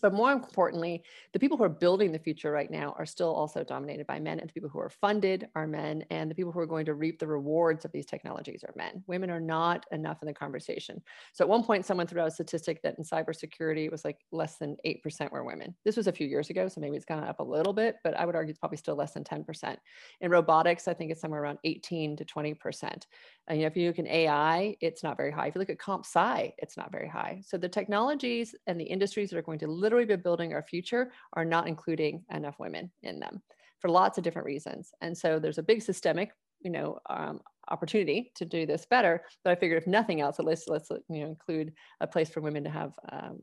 but 0.00 0.12
more 0.12 0.32
importantly, 0.32 1.02
the 1.32 1.38
people 1.38 1.56
who 1.56 1.64
are 1.64 1.68
building 1.68 2.12
the 2.12 2.18
future 2.18 2.50
right 2.50 2.70
now 2.70 2.94
are 2.98 3.06
still 3.06 3.34
also 3.34 3.64
dominated 3.64 4.06
by 4.06 4.18
men, 4.18 4.40
and 4.40 4.48
the 4.48 4.52
people 4.52 4.68
who 4.68 4.78
are 4.78 4.90
funded 4.90 5.48
are 5.54 5.66
men, 5.66 6.04
and 6.10 6.30
the 6.30 6.34
people 6.34 6.52
who 6.52 6.60
are 6.60 6.66
going 6.66 6.86
to 6.86 6.94
reap 6.94 7.18
the 7.18 7.26
rewards 7.26 7.84
of 7.84 7.92
these 7.92 8.06
technologies 8.06 8.64
are 8.64 8.74
men. 8.76 9.02
Women 9.06 9.30
are 9.30 9.40
not 9.40 9.86
enough 9.92 10.18
in 10.22 10.26
the 10.26 10.34
conversation. 10.34 11.02
So 11.32 11.44
at 11.44 11.48
one 11.48 11.62
point, 11.62 11.84
someone 11.84 12.06
threw 12.06 12.20
out 12.20 12.28
a 12.28 12.30
statistic 12.30 12.82
that 12.82 12.96
in 12.98 13.04
cybersecurity 13.04 13.86
it 13.86 13.92
was 13.92 14.04
like 14.04 14.18
less 14.32 14.56
than 14.56 14.76
8% 14.86 15.30
were 15.30 15.44
women. 15.44 15.74
This 15.84 15.96
was 15.96 16.06
a 16.06 16.12
few 16.12 16.26
years 16.26 16.50
ago, 16.50 16.68
so 16.68 16.80
maybe 16.80 16.96
it's 16.96 17.04
gone 17.04 17.24
up 17.24 17.40
a 17.40 17.44
little 17.44 17.72
bit, 17.72 17.96
but 18.04 18.14
I 18.18 18.24
would 18.26 18.34
argue 18.34 18.50
it's 18.50 18.58
probably 18.58 18.78
still 18.78 18.96
less 18.96 19.12
than 19.12 19.24
10%. 19.24 19.76
In 20.20 20.30
robotics, 20.30 20.88
I 20.88 20.94
think 20.94 21.10
it's 21.10 21.20
somewhere 21.20 21.42
around 21.42 21.58
18 21.64 22.16
to 22.16 22.24
20%. 22.24 23.06
And, 23.48 23.58
you 23.58 23.64
know, 23.64 23.68
if 23.68 23.76
you 23.76 23.86
look 23.86 23.98
in 23.98 24.06
AI, 24.06 24.76
it's 24.80 25.02
not 25.02 25.16
very 25.16 25.30
high. 25.30 25.46
If 25.46 25.54
you 25.54 25.60
look 25.60 25.70
at 25.70 25.78
comp 25.78 26.04
sci, 26.04 26.52
it's 26.58 26.76
not 26.76 26.90
very 26.90 27.08
high. 27.08 27.42
So 27.44 27.56
the 27.56 27.68
technologies 27.68 28.54
and 28.66 28.80
the 28.80 28.84
industries 28.84 29.30
that 29.30 29.38
are 29.38 29.42
going 29.42 29.60
to 29.60 29.68
literally 29.86 30.04
be 30.04 30.16
building 30.16 30.52
our 30.52 30.64
future 30.64 31.12
are 31.34 31.44
not 31.44 31.68
including 31.68 32.24
enough 32.32 32.56
women 32.58 32.90
in 33.04 33.20
them 33.20 33.40
for 33.78 33.88
lots 33.88 34.18
of 34.18 34.24
different 34.24 34.46
reasons. 34.46 34.90
And 35.00 35.16
so 35.16 35.38
there's 35.38 35.58
a 35.58 35.62
big 35.62 35.80
systemic, 35.80 36.32
you 36.60 36.70
know, 36.70 36.98
um, 37.08 37.40
opportunity 37.70 38.32
to 38.34 38.44
do 38.44 38.66
this 38.66 38.84
better. 38.84 39.22
But 39.44 39.52
I 39.52 39.54
figured 39.54 39.80
if 39.80 39.86
nothing 39.86 40.20
else, 40.20 40.40
at 40.40 40.44
least 40.44 40.68
let's 40.68 40.90
you 40.90 41.20
know 41.20 41.28
include 41.28 41.72
a 42.00 42.06
place 42.08 42.28
for 42.28 42.40
women 42.40 42.64
to 42.64 42.70
have 42.70 42.92
um, 43.12 43.38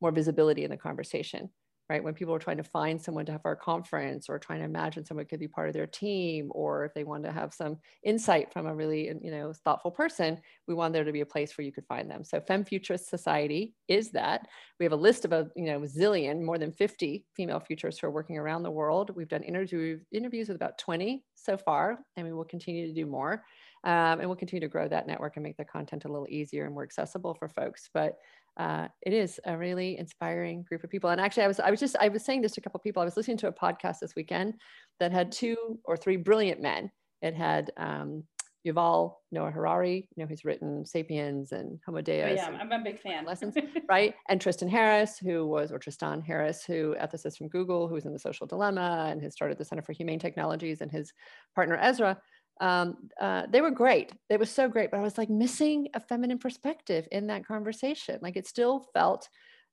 more 0.00 0.12
visibility 0.12 0.62
in 0.62 0.70
the 0.70 0.76
conversation 0.76 1.50
right? 1.88 2.04
When 2.04 2.14
people 2.14 2.34
are 2.34 2.38
trying 2.38 2.58
to 2.58 2.64
find 2.64 3.00
someone 3.00 3.24
to 3.26 3.32
have 3.32 3.40
our 3.44 3.56
conference 3.56 4.28
or 4.28 4.38
trying 4.38 4.58
to 4.58 4.66
imagine 4.66 5.04
someone 5.04 5.26
could 5.26 5.40
be 5.40 5.48
part 5.48 5.68
of 5.68 5.74
their 5.74 5.86
team, 5.86 6.50
or 6.50 6.84
if 6.84 6.92
they 6.92 7.04
want 7.04 7.24
to 7.24 7.32
have 7.32 7.54
some 7.54 7.78
insight 8.02 8.52
from 8.52 8.66
a 8.66 8.74
really, 8.74 9.10
you 9.22 9.30
know, 9.30 9.52
thoughtful 9.52 9.90
person, 9.90 10.38
we 10.66 10.74
want 10.74 10.92
there 10.92 11.04
to 11.04 11.12
be 11.12 11.22
a 11.22 11.26
place 11.26 11.56
where 11.56 11.64
you 11.64 11.72
could 11.72 11.86
find 11.86 12.10
them. 12.10 12.24
So 12.24 12.40
Femme 12.40 12.64
Futurist 12.64 13.08
Society 13.08 13.74
is 13.88 14.10
that. 14.10 14.46
We 14.78 14.84
have 14.84 14.92
a 14.92 14.96
list 14.96 15.24
of 15.24 15.32
a, 15.32 15.48
you 15.56 15.64
know, 15.64 15.80
zillion, 15.80 16.42
more 16.42 16.58
than 16.58 16.72
50 16.72 17.24
female 17.34 17.60
futurists 17.60 18.00
who 18.00 18.06
are 18.06 18.12
working 18.12 18.36
around 18.36 18.62
the 18.62 18.70
world. 18.70 19.10
We've 19.16 19.28
done 19.28 19.42
interview, 19.42 20.00
interviews 20.12 20.48
with 20.48 20.56
about 20.56 20.78
20 20.78 21.24
so 21.36 21.56
far, 21.56 21.98
and 22.16 22.26
we 22.26 22.34
will 22.34 22.44
continue 22.44 22.86
to 22.86 22.92
do 22.92 23.06
more. 23.06 23.44
Um, 23.84 24.18
and 24.20 24.26
we'll 24.26 24.36
continue 24.36 24.60
to 24.66 24.70
grow 24.70 24.88
that 24.88 25.06
network 25.06 25.36
and 25.36 25.44
make 25.44 25.56
the 25.56 25.64
content 25.64 26.04
a 26.04 26.08
little 26.08 26.26
easier 26.28 26.64
and 26.64 26.74
more 26.74 26.82
accessible 26.82 27.34
for 27.34 27.48
folks. 27.48 27.88
But 27.94 28.18
uh, 28.58 28.88
it 29.02 29.12
is 29.12 29.40
a 29.46 29.56
really 29.56 29.96
inspiring 29.98 30.64
group 30.68 30.82
of 30.82 30.90
people. 30.90 31.10
And 31.10 31.20
actually, 31.20 31.44
I 31.44 31.48
was 31.48 31.60
I 31.60 31.70
was 31.70 31.80
just 31.80 31.96
I 32.00 32.08
was 32.08 32.24
saying 32.24 32.42
this 32.42 32.52
to 32.52 32.60
a 32.60 32.62
couple 32.62 32.78
of 32.78 32.84
people. 32.84 33.00
I 33.00 33.04
was 33.04 33.16
listening 33.16 33.36
to 33.38 33.48
a 33.48 33.52
podcast 33.52 34.00
this 34.00 34.14
weekend 34.16 34.54
that 34.98 35.12
had 35.12 35.30
two 35.30 35.78
or 35.84 35.96
three 35.96 36.16
brilliant 36.16 36.60
men. 36.60 36.90
It 37.22 37.34
had 37.34 37.70
um, 37.76 38.24
Yuval 38.66 39.14
Noah 39.30 39.50
Harari, 39.50 40.08
you 40.16 40.22
know, 40.22 40.28
who's 40.28 40.44
written 40.44 40.84
*Sapiens* 40.84 41.52
and 41.52 41.78
*Homo 41.86 42.00
Deus*. 42.00 42.40
Oh, 42.40 42.50
yeah, 42.50 42.58
I'm 42.60 42.72
a 42.72 42.82
big 42.82 43.00
fan. 43.00 43.24
Lessons, 43.24 43.54
right? 43.88 44.14
And 44.28 44.40
Tristan 44.40 44.68
Harris, 44.68 45.18
who 45.18 45.46
was, 45.46 45.70
or 45.70 45.78
Tristan 45.78 46.20
Harris, 46.20 46.64
who 46.64 46.96
ethicist 47.00 47.38
from 47.38 47.48
Google, 47.48 47.86
who's 47.86 48.06
in 48.06 48.12
the 48.12 48.18
Social 48.18 48.46
Dilemma 48.46 49.08
and 49.10 49.22
has 49.22 49.34
started 49.34 49.58
the 49.58 49.64
Center 49.64 49.82
for 49.82 49.92
Humane 49.92 50.18
Technologies, 50.18 50.80
and 50.80 50.90
his 50.90 51.12
partner 51.54 51.78
Aza 51.78 52.16
um, 52.60 52.96
uh, 53.20 53.44
they 53.48 53.60
were 53.60 53.70
great. 53.70 54.12
They 54.28 54.36
were 54.36 54.44
so 54.46 54.68
great, 54.68 54.90
but 54.90 54.98
I 54.98 55.02
was 55.02 55.18
like 55.18 55.30
missing 55.30 55.88
a 55.94 56.00
feminine 56.00 56.38
perspective 56.38 57.06
in 57.12 57.28
that 57.28 57.46
conversation. 57.46 58.18
Like 58.20 58.36
it 58.36 58.46
still 58.46 58.88
felt 58.92 59.28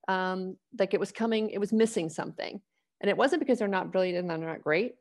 um, 0.08 0.58
like 0.78 0.94
it 0.94 1.00
was 1.00 1.12
coming, 1.12 1.50
it 1.50 1.60
was 1.60 1.74
missing 1.74 2.10
something. 2.10 2.62
And 3.02 3.10
it 3.10 3.18
wasn't 3.18 3.42
because 3.42 3.60
they're 3.60 3.68
not 3.68 3.92
brilliant 3.92 4.18
and 4.18 4.30
they're 4.30 4.38
not 4.38 4.62
great. 4.62 4.96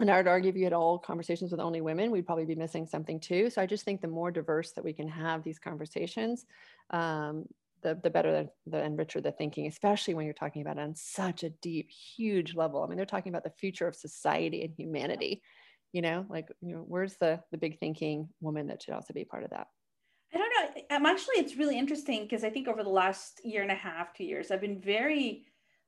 And 0.00 0.10
I 0.10 0.16
would 0.16 0.26
argue 0.26 0.50
if 0.50 0.56
you 0.56 0.64
had 0.64 0.72
all 0.72 0.98
conversations 0.98 1.50
with 1.50 1.60
only 1.60 1.80
women, 1.80 2.10
we'd 2.10 2.26
probably 2.26 2.46
be 2.46 2.54
missing 2.54 2.86
something 2.86 3.20
too. 3.20 3.50
So 3.50 3.60
I 3.60 3.66
just 3.66 3.84
think 3.84 4.00
the 4.00 4.08
more 4.08 4.30
diverse 4.30 4.72
that 4.72 4.84
we 4.84 4.92
can 4.92 5.06
have 5.06 5.42
these 5.42 5.58
conversations, 5.58 6.46
um, 6.90 7.44
the, 7.82 7.98
the 8.02 8.10
better 8.10 8.48
the, 8.66 8.78
the 8.78 8.90
richer 8.90 9.20
the 9.20 9.32
thinking, 9.32 9.66
especially 9.66 10.14
when 10.14 10.24
you're 10.24 10.34
talking 10.34 10.62
about 10.62 10.78
it 10.78 10.82
on 10.82 10.94
such 10.94 11.44
a 11.44 11.50
deep, 11.50 11.90
huge 11.90 12.54
level. 12.54 12.82
I 12.82 12.86
mean, 12.86 12.96
they're 12.96 13.04
talking 13.04 13.30
about 13.30 13.44
the 13.44 13.50
future 13.50 13.86
of 13.86 13.94
society 13.94 14.64
and 14.64 14.72
humanity 14.74 15.42
you 15.92 16.02
know 16.02 16.26
like 16.28 16.48
you 16.60 16.74
know 16.74 16.84
where's 16.86 17.16
the 17.16 17.40
the 17.50 17.58
big 17.58 17.78
thinking 17.78 18.28
woman 18.40 18.66
that 18.68 18.82
should 18.82 18.94
also 18.94 19.12
be 19.12 19.24
part 19.24 19.44
of 19.44 19.50
that? 19.50 19.66
I 20.34 20.38
don't 20.38 20.50
know. 20.50 20.82
I'm 20.90 21.06
actually 21.06 21.36
it's 21.36 21.56
really 21.56 21.78
interesting 21.78 22.22
because 22.22 22.44
i 22.44 22.50
think 22.50 22.68
over 22.68 22.82
the 22.82 22.90
last 22.90 23.40
year 23.44 23.62
and 23.62 23.70
a 23.70 23.74
half 23.76 24.14
two 24.14 24.24
years 24.24 24.50
i've 24.50 24.60
been 24.60 24.80
very 24.80 25.44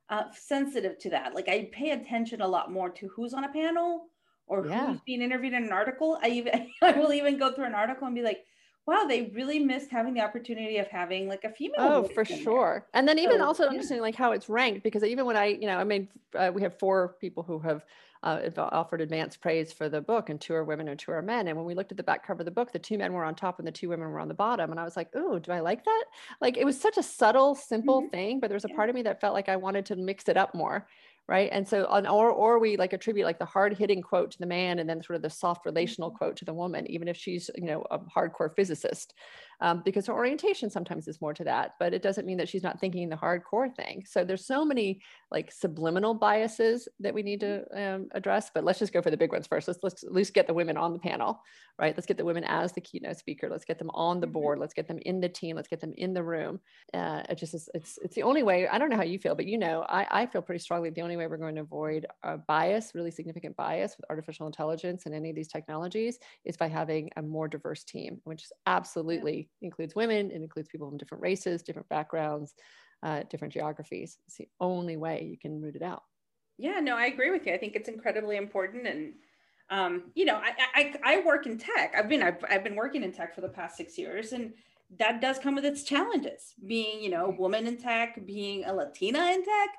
uh, 0.09 0.25
sensitive 0.33 0.97
to 0.99 1.09
that. 1.09 1.33
Like 1.33 1.49
i 1.49 1.69
pay 1.71 1.91
attention 1.91 2.41
a 2.41 2.47
lot 2.47 2.71
more 2.71 2.89
to 2.91 3.07
who's 3.09 3.33
on 3.33 3.43
a 3.43 3.51
panel 3.51 4.07
or 4.47 4.67
yeah. 4.67 4.87
who's 4.87 5.01
being 5.01 5.21
interviewed 5.21 5.53
in 5.53 5.63
an 5.63 5.71
article. 5.71 6.19
I 6.21 6.29
even 6.29 6.69
i 6.81 6.91
will 6.91 7.13
even 7.13 7.37
go 7.37 7.51
through 7.51 7.65
an 7.65 7.75
article 7.75 8.05
and 8.05 8.15
be 8.15 8.21
like 8.21 8.45
wow, 8.87 9.05
they 9.07 9.31
really 9.33 9.59
missed 9.59 9.89
having 9.89 10.13
the 10.13 10.21
opportunity 10.21 10.77
of 10.77 10.87
having 10.87 11.27
like 11.27 11.43
a 11.43 11.49
female. 11.49 11.75
Oh, 11.79 12.03
for 12.03 12.23
sure. 12.23 12.85
And 12.93 13.07
then 13.07 13.17
even 13.17 13.39
so, 13.39 13.45
also 13.45 13.63
yeah. 13.63 13.69
understanding 13.69 14.03
like 14.03 14.15
how 14.15 14.31
it's 14.31 14.47
ranked, 14.47 14.83
because 14.83 15.03
even 15.03 15.25
when 15.25 15.35
I, 15.35 15.47
you 15.47 15.67
know, 15.67 15.77
I 15.77 15.83
mean, 15.83 16.07
uh, 16.35 16.51
we 16.53 16.61
have 16.61 16.77
four 16.77 17.15
people 17.19 17.43
who 17.43 17.59
have 17.59 17.83
uh, 18.23 18.39
offered 18.57 19.01
advanced 19.01 19.39
praise 19.39 19.71
for 19.71 19.87
the 19.87 20.01
book, 20.01 20.29
and 20.29 20.41
two 20.41 20.53
are 20.53 20.63
women 20.63 20.87
and 20.87 20.99
two 20.99 21.11
are 21.11 21.21
men. 21.21 21.47
And 21.47 21.57
when 21.57 21.65
we 21.65 21.75
looked 21.75 21.91
at 21.91 21.97
the 21.97 22.03
back 22.03 22.25
cover 22.25 22.41
of 22.41 22.45
the 22.45 22.51
book, 22.51 22.71
the 22.71 22.79
two 22.79 22.97
men 22.97 23.13
were 23.13 23.23
on 23.23 23.35
top 23.35 23.59
and 23.59 23.67
the 23.67 23.71
two 23.71 23.89
women 23.89 24.09
were 24.09 24.19
on 24.19 24.27
the 24.27 24.33
bottom. 24.33 24.71
And 24.71 24.79
I 24.79 24.83
was 24.83 24.95
like, 24.95 25.09
oh, 25.15 25.39
do 25.39 25.51
I 25.51 25.59
like 25.59 25.85
that? 25.85 26.03
Like 26.41 26.57
it 26.57 26.65
was 26.65 26.79
such 26.79 26.97
a 26.97 27.03
subtle, 27.03 27.55
simple 27.55 28.01
mm-hmm. 28.01 28.09
thing, 28.09 28.39
but 28.39 28.49
there 28.49 28.55
was 28.55 28.65
a 28.65 28.69
part 28.69 28.89
of 28.89 28.95
me 28.95 29.03
that 29.03 29.21
felt 29.21 29.33
like 29.33 29.49
I 29.49 29.55
wanted 29.55 29.85
to 29.87 29.95
mix 29.95 30.27
it 30.27 30.37
up 30.37 30.55
more 30.55 30.87
right 31.27 31.49
and 31.51 31.67
so 31.67 31.85
on 31.87 32.05
or 32.05 32.29
or 32.29 32.59
we 32.59 32.77
like 32.77 32.93
attribute 32.93 33.25
like 33.25 33.39
the 33.39 33.45
hard 33.45 33.75
hitting 33.77 34.01
quote 34.01 34.31
to 34.31 34.37
the 34.39 34.45
man 34.45 34.79
and 34.79 34.89
then 34.89 35.01
sort 35.01 35.15
of 35.15 35.21
the 35.21 35.29
soft 35.29 35.65
relational 35.65 36.09
mm-hmm. 36.09 36.17
quote 36.17 36.35
to 36.35 36.45
the 36.45 36.53
woman 36.53 36.89
even 36.89 37.07
if 37.07 37.17
she's 37.17 37.49
you 37.55 37.65
know 37.65 37.83
a 37.91 37.99
hardcore 37.99 38.53
physicist 38.55 39.13
um, 39.61 39.81
because 39.83 40.07
her 40.07 40.13
orientation 40.13 40.69
sometimes 40.69 41.07
is 41.07 41.21
more 41.21 41.33
to 41.33 41.43
that 41.43 41.75
but 41.79 41.93
it 41.93 42.01
doesn't 42.01 42.25
mean 42.25 42.37
that 42.37 42.49
she's 42.49 42.63
not 42.63 42.79
thinking 42.79 43.09
the 43.09 43.15
hardcore 43.15 43.73
thing. 43.75 44.03
So 44.07 44.23
there's 44.23 44.45
so 44.45 44.65
many 44.65 45.01
like 45.31 45.51
subliminal 45.51 46.13
biases 46.13 46.87
that 46.99 47.13
we 47.13 47.23
need 47.23 47.39
to 47.41 47.63
um, 47.75 48.07
address 48.13 48.51
but 48.53 48.63
let's 48.63 48.79
just 48.79 48.93
go 48.93 49.01
for 49.01 49.11
the 49.11 49.17
big 49.17 49.31
ones 49.31 49.47
first. 49.47 49.67
Let's, 49.67 49.79
let's 49.83 50.03
at 50.03 50.13
least 50.13 50.33
get 50.33 50.47
the 50.47 50.53
women 50.53 50.77
on 50.77 50.93
the 50.93 50.99
panel 50.99 51.41
right? 51.77 51.93
Let's 51.97 52.05
get 52.07 52.15
the 52.15 52.23
women 52.23 52.45
as 52.45 52.71
the 52.71 52.79
keynote 52.79 53.17
speaker. 53.17 53.49
Let's 53.49 53.65
get 53.65 53.79
them 53.79 53.89
on 53.89 54.21
the 54.21 54.27
mm-hmm. 54.27 54.33
board. 54.33 54.59
Let's 54.59 54.73
get 54.73 54.87
them 54.87 54.99
in 55.05 55.19
the 55.19 55.27
team. 55.27 55.57
Let's 55.57 55.67
get 55.67 55.81
them 55.81 55.93
in 55.97 56.13
the 56.13 56.23
room. 56.23 56.61
Uh, 56.93 57.23
it 57.29 57.37
just 57.37 57.53
is, 57.53 57.69
it's 57.73 57.99
it's 58.01 58.15
the 58.15 58.23
only 58.23 58.43
way 58.43 58.67
i 58.67 58.77
don't 58.77 58.89
know 58.89 58.95
how 58.95 59.03
you 59.03 59.19
feel 59.19 59.35
but 59.35 59.45
you 59.45 59.57
know 59.57 59.85
i, 59.89 60.07
I 60.09 60.25
feel 60.25 60.41
pretty 60.41 60.59
strongly 60.59 60.89
the 60.89 61.01
only 61.01 61.17
way 61.17 61.27
we're 61.27 61.37
going 61.37 61.55
to 61.55 61.61
avoid 61.61 62.05
a 62.23 62.37
bias 62.37 62.93
really 62.93 63.11
significant 63.11 63.55
bias 63.55 63.95
with 63.97 64.09
artificial 64.09 64.47
intelligence 64.47 65.05
and 65.05 65.13
any 65.13 65.29
of 65.29 65.35
these 65.35 65.47
technologies 65.47 66.19
is 66.45 66.57
by 66.57 66.67
having 66.67 67.09
a 67.17 67.21
more 67.21 67.47
diverse 67.47 67.83
team 67.83 68.21
which 68.23 68.43
is 68.43 68.51
absolutely 68.65 69.44
includes 69.61 69.95
women, 69.95 70.31
it 70.31 70.41
includes 70.41 70.69
people 70.69 70.89
from 70.89 70.97
different 70.97 71.21
races, 71.23 71.63
different 71.63 71.89
backgrounds, 71.89 72.53
uh, 73.03 73.23
different 73.29 73.53
geographies. 73.53 74.17
It's 74.27 74.37
the 74.37 74.47
only 74.59 74.97
way 74.97 75.27
you 75.29 75.37
can 75.37 75.61
root 75.61 75.75
it 75.75 75.81
out. 75.81 76.03
Yeah, 76.57 76.79
no, 76.79 76.95
I 76.95 77.05
agree 77.05 77.31
with 77.31 77.45
you. 77.45 77.53
I 77.53 77.57
think 77.57 77.75
it's 77.75 77.89
incredibly 77.89 78.37
important. 78.37 78.87
And, 78.87 79.13
um, 79.69 80.11
you 80.15 80.25
know, 80.25 80.35
I, 80.35 80.53
I, 80.73 80.95
I 81.03 81.25
work 81.25 81.45
in 81.45 81.57
tech. 81.57 81.93
I've 81.97 82.07
been, 82.07 82.23
I've, 82.23 82.43
I've 82.49 82.63
been 82.63 82.75
working 82.75 83.03
in 83.03 83.11
tech 83.11 83.35
for 83.35 83.41
the 83.41 83.49
past 83.49 83.75
six 83.75 83.97
years 83.97 84.31
and 84.31 84.53
that 84.97 85.19
does 85.19 85.39
come 85.39 85.55
with 85.55 85.65
its 85.65 85.83
challenges 85.83 86.53
being, 86.65 87.01
you 87.01 87.09
know, 87.09 87.25
a 87.25 87.35
woman 87.35 87.67
in 87.67 87.77
tech, 87.77 88.25
being 88.25 88.65
a 88.65 88.73
Latina 88.73 89.19
in 89.31 89.43
tech. 89.43 89.69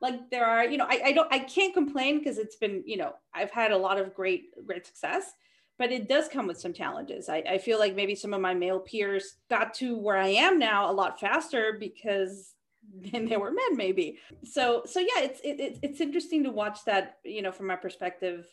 Like 0.00 0.30
there 0.30 0.44
are, 0.44 0.64
you 0.64 0.76
know, 0.76 0.86
I, 0.88 1.00
I 1.06 1.12
don't, 1.12 1.32
I 1.32 1.38
can't 1.38 1.74
complain 1.74 2.18
because 2.18 2.38
it's 2.38 2.56
been, 2.56 2.82
you 2.86 2.96
know, 2.96 3.12
I've 3.34 3.50
had 3.50 3.72
a 3.72 3.76
lot 3.76 3.98
of 3.98 4.14
great, 4.14 4.46
great 4.66 4.86
success 4.86 5.32
but 5.78 5.90
it 5.90 6.08
does 6.08 6.28
come 6.28 6.46
with 6.46 6.60
some 6.60 6.72
challenges. 6.72 7.28
I, 7.28 7.42
I, 7.48 7.58
feel 7.58 7.78
like 7.78 7.96
maybe 7.96 8.14
some 8.14 8.32
of 8.32 8.40
my 8.40 8.54
male 8.54 8.78
peers 8.78 9.36
got 9.50 9.74
to 9.74 9.98
where 9.98 10.16
I 10.16 10.28
am 10.28 10.58
now 10.58 10.90
a 10.90 10.92
lot 10.92 11.18
faster 11.18 11.76
because 11.78 12.54
then 13.12 13.26
they 13.26 13.36
were 13.36 13.50
men, 13.50 13.76
maybe. 13.76 14.18
So, 14.44 14.82
so 14.86 15.00
yeah, 15.00 15.20
it's 15.20 15.40
it, 15.42 15.78
it's 15.82 16.00
interesting 16.00 16.44
to 16.44 16.50
watch 16.50 16.84
that, 16.86 17.18
you 17.24 17.42
know, 17.42 17.52
from 17.52 17.66
my 17.66 17.76
perspective, 17.76 18.46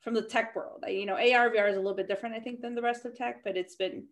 from 0.00 0.14
the 0.14 0.22
tech 0.22 0.54
world. 0.54 0.84
You 0.86 1.06
know, 1.06 1.14
AR 1.14 1.50
VR 1.50 1.70
is 1.70 1.76
a 1.76 1.80
little 1.80 1.96
bit 1.96 2.08
different, 2.08 2.34
I 2.34 2.40
think, 2.40 2.60
than 2.60 2.74
the 2.74 2.82
rest 2.82 3.04
of 3.04 3.16
tech, 3.16 3.42
but 3.44 3.56
it's 3.56 3.74
been, 3.74 4.04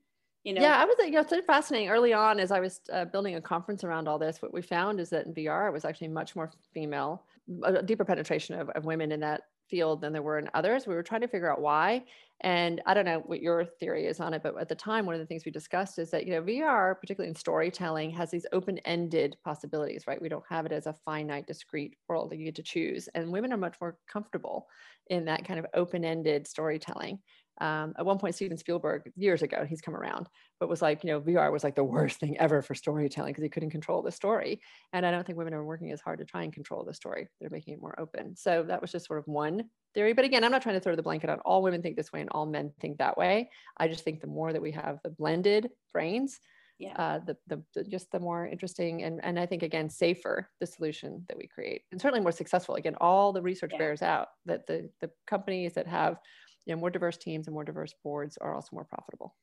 you 0.42 0.55
know. 0.55 0.62
Yeah, 0.62 0.76
I 0.76 0.85
was, 0.85 0.96
you 0.98 1.11
know, 1.12 1.20
it's 1.20 1.46
fascinating. 1.46 1.88
Early 1.88 2.12
on, 2.12 2.40
as 2.40 2.50
I 2.50 2.59
was 2.59 2.81
uh, 2.92 3.05
building 3.05 3.37
a 3.37 3.40
conference 3.40 3.85
around 3.85 4.09
all 4.09 4.18
this, 4.18 4.42
what 4.42 4.52
we 4.52 4.62
found 4.62 4.98
is 4.98 5.11
that 5.11 5.26
in 5.26 5.35
VR, 5.35 5.68
it 5.68 5.72
was 5.72 5.85
actually 5.85 6.09
much 6.09 6.35
more 6.35 6.50
female, 6.74 7.24
a 7.62 7.83
deeper 7.83 8.05
penetration 8.05 8.59
of, 8.59 8.70
of 8.70 8.85
women 8.85 9.12
in 9.12 9.20
that 9.20 9.42
field 9.68 10.00
than 10.00 10.12
there 10.12 10.22
were 10.22 10.38
in 10.38 10.48
others. 10.55 10.87
We 10.87 10.94
were 10.94 11.02
trying 11.02 11.22
to 11.22 11.29
figure 11.29 11.50
out 11.50 11.61
why. 11.61 12.05
And 12.42 12.83
I 12.85 12.92
don't 12.92 13.07
know 13.07 13.22
what 13.24 13.40
your 13.40 13.64
theory 13.64 14.07
is 14.07 14.20
on 14.20 14.35
it, 14.35 14.42
but 14.42 14.59
at 14.61 14.68
the 14.68 14.74
time, 14.74 15.07
one 15.07 15.14
of 15.14 15.20
the 15.20 15.26
things 15.26 15.46
we 15.46 15.50
discussed 15.50 15.98
is 15.98 16.11
that, 16.11 16.26
you 16.26 16.33
know, 16.33 16.42
VR, 16.42 16.98
particularly 17.00 17.31
in 17.31 17.35
storytelling, 17.35 18.11
has 18.11 18.31
these 18.31 18.46
open 18.52 18.79
ended 18.81 19.38
possibilities, 19.42 20.07
right? 20.07 20.20
We 20.20 20.29
don't 20.29 20.44
have 20.48 20.66
it 20.66 20.72
as 20.72 20.87
a 20.87 20.92
finite, 21.05 21.46
discrete 21.46 21.96
world 22.09 22.31
that 22.31 22.38
you 22.38 22.44
get 22.44 22.57
to 22.57 22.62
choose. 22.62 23.09
And 23.14 23.33
women 23.33 23.52
are 23.55 23.59
much 23.59 23.76
more 23.81 23.96
comfortable 24.07 24.68
in 25.09 25.24
that 25.26 25.46
kind 25.46 25.59
of 25.59 25.66
open 25.72 26.05
ended 26.05 26.46
storytelling. 26.46 27.20
Um, 27.60 27.94
at 27.98 28.04
one 28.04 28.18
point 28.18 28.34
steven 28.34 28.56
spielberg 28.56 29.10
years 29.16 29.42
ago 29.42 29.64
he's 29.68 29.80
come 29.80 29.96
around 29.96 30.28
but 30.60 30.68
was 30.68 30.82
like 30.82 31.02
you 31.02 31.10
know 31.10 31.20
vr 31.20 31.52
was 31.52 31.64
like 31.64 31.74
the 31.74 31.84
worst 31.84 32.20
thing 32.20 32.36
ever 32.38 32.62
for 32.62 32.74
storytelling 32.74 33.32
because 33.32 33.42
he 33.42 33.48
couldn't 33.48 33.70
control 33.70 34.02
the 34.02 34.10
story 34.10 34.60
and 34.92 35.06
i 35.06 35.10
don't 35.10 35.26
think 35.26 35.38
women 35.38 35.54
are 35.54 35.64
working 35.64 35.92
as 35.92 36.00
hard 36.00 36.18
to 36.18 36.24
try 36.24 36.42
and 36.42 36.52
control 36.52 36.84
the 36.84 36.94
story 36.94 37.28
they're 37.40 37.50
making 37.50 37.74
it 37.74 37.80
more 37.80 37.98
open 37.98 38.36
so 38.36 38.62
that 38.62 38.80
was 38.80 38.92
just 38.92 39.06
sort 39.06 39.18
of 39.18 39.26
one 39.26 39.64
theory 39.94 40.12
but 40.12 40.24
again 40.24 40.44
i'm 40.44 40.52
not 40.52 40.62
trying 40.62 40.76
to 40.76 40.80
throw 40.80 40.96
the 40.96 41.02
blanket 41.02 41.30
on 41.30 41.38
all 41.40 41.62
women 41.62 41.82
think 41.82 41.96
this 41.96 42.12
way 42.12 42.20
and 42.20 42.30
all 42.30 42.46
men 42.46 42.72
think 42.80 42.98
that 42.98 43.16
way 43.16 43.48
i 43.78 43.88
just 43.88 44.04
think 44.04 44.20
the 44.20 44.26
more 44.26 44.52
that 44.52 44.62
we 44.62 44.70
have 44.70 44.98
the 45.02 45.10
blended 45.10 45.70
brains 45.92 46.40
yeah. 46.78 46.92
Uh, 46.96 47.20
the, 47.20 47.36
the, 47.46 47.62
the, 47.74 47.84
just 47.84 48.12
the 48.12 48.20
more 48.20 48.46
interesting 48.46 49.02
and, 49.02 49.24
and 49.24 49.38
I 49.38 49.46
think 49.46 49.62
again 49.62 49.88
safer 49.88 50.50
the 50.60 50.66
solution 50.66 51.24
that 51.28 51.36
we 51.36 51.46
create 51.46 51.82
and 51.90 52.00
certainly 52.00 52.20
more 52.20 52.32
successful. 52.32 52.74
Again, 52.74 52.96
all 53.00 53.32
the 53.32 53.40
research 53.40 53.70
yeah. 53.72 53.78
bears 53.78 54.02
out 54.02 54.28
that 54.44 54.66
the 54.66 54.90
the 55.00 55.10
companies 55.26 55.72
that 55.74 55.86
have 55.86 56.18
you 56.66 56.74
know 56.74 56.81
more 56.81 56.90
diverse 56.90 57.16
teams 57.16 57.46
and 57.46 57.55
more 57.55 57.64
diverse 57.64 57.94
boards 58.02 58.37
are 58.38 58.55
also 58.55 58.70
more 58.72 58.85
profitable. 58.85 59.35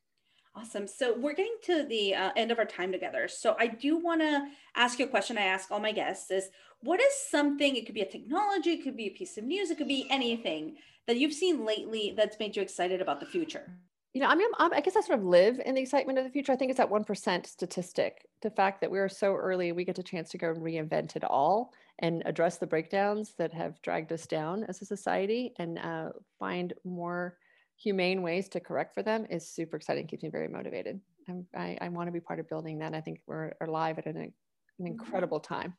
Awesome. 0.56 0.86
So 0.86 1.18
we're 1.18 1.34
getting 1.34 1.56
to 1.64 1.84
the 1.84 2.14
uh, 2.14 2.32
end 2.36 2.52
of 2.52 2.60
our 2.60 2.66
time 2.66 2.92
together. 2.92 3.28
So 3.28 3.56
I 3.58 3.66
do 3.66 3.98
want 3.98 4.22
to 4.22 4.50
ask 4.76 5.00
you 5.00 5.06
a 5.06 5.10
question. 5.10 5.38
I 5.38 5.46
ask 5.46 5.72
all 5.72 5.80
my 5.80 5.92
guests: 5.92 6.30
is 6.30 6.50
what 6.82 7.02
is 7.02 7.14
something? 7.30 7.76
It 7.76 7.86
could 7.86 7.96
be 7.96 8.02
a 8.02 8.10
technology, 8.10 8.72
it 8.72 8.84
could 8.84 8.98
be 8.98 9.08
a 9.08 9.18
piece 9.18 9.38
of 9.38 9.46
news, 9.46 9.72
it 9.72 9.78
could 9.78 9.88
be 9.88 10.06
anything 10.12 10.76
that 11.08 11.18
you've 11.18 11.34
seen 11.34 11.66
lately 11.66 12.14
that's 12.16 12.40
made 12.40 12.56
you 12.56 12.62
excited 12.62 13.02
about 13.02 13.20
the 13.20 13.26
future 13.26 13.78
you 14.14 14.22
know, 14.22 14.28
I 14.28 14.36
mean, 14.36 14.48
I'm, 14.60 14.72
i 14.74 14.80
guess 14.80 14.96
I 14.96 15.02
sort 15.02 15.20
of 15.20 15.26
live 15.26 15.60
in 15.66 15.74
the 15.74 15.82
excitement 15.82 16.20
of 16.20 16.24
the 16.24 16.30
future. 16.30 16.52
I 16.52 16.56
think 16.56 16.70
it's 16.70 16.78
that 16.78 16.90
1% 16.90 17.48
statistic, 17.48 18.28
the 18.44 18.52
fact 18.52 18.82
that 18.82 18.92
we're 18.92 19.10
so 19.10 19.36
early, 19.36 19.72
we 19.72 19.86
get 19.86 19.98
a 19.98 20.04
chance 20.04 20.30
to 20.30 20.38
go 20.38 20.52
and 20.52 20.62
reinvent 20.62 21.16
it 21.16 21.24
all 21.24 21.74
and 22.00 22.22
address 22.26 22.58
the 22.58 22.68
breakdowns 22.68 23.34
that 23.40 23.54
have 23.54 23.82
dragged 23.82 24.12
us 24.12 24.28
down 24.28 24.66
as 24.66 24.82
a 24.82 24.86
society 24.86 25.54
and 25.58 25.80
uh, 25.80 26.10
find 26.40 26.74
more 26.84 27.38
humane 27.76 28.22
ways 28.22 28.50
to 28.50 28.60
correct 28.60 28.94
for 28.94 29.02
them 29.02 29.26
is 29.32 29.50
super 29.50 29.78
exciting, 29.78 30.06
keeps 30.06 30.24
me 30.24 30.30
very 30.30 30.48
motivated. 30.48 31.00
I'm, 31.28 31.48
i 31.56 31.78
I, 31.82 31.90
want 31.90 32.08
to 32.08 32.12
be 32.12 32.20
part 32.20 32.40
of 32.40 32.48
building 32.48 32.80
that. 32.80 32.94
I 32.94 33.02
think 33.02 33.20
we're 33.26 33.54
alive 33.62 33.98
at 33.98 34.06
an, 34.06 34.18
an 34.18 34.28
mm-hmm. 34.28 34.88
incredible 34.88 35.40
time. 35.40 35.74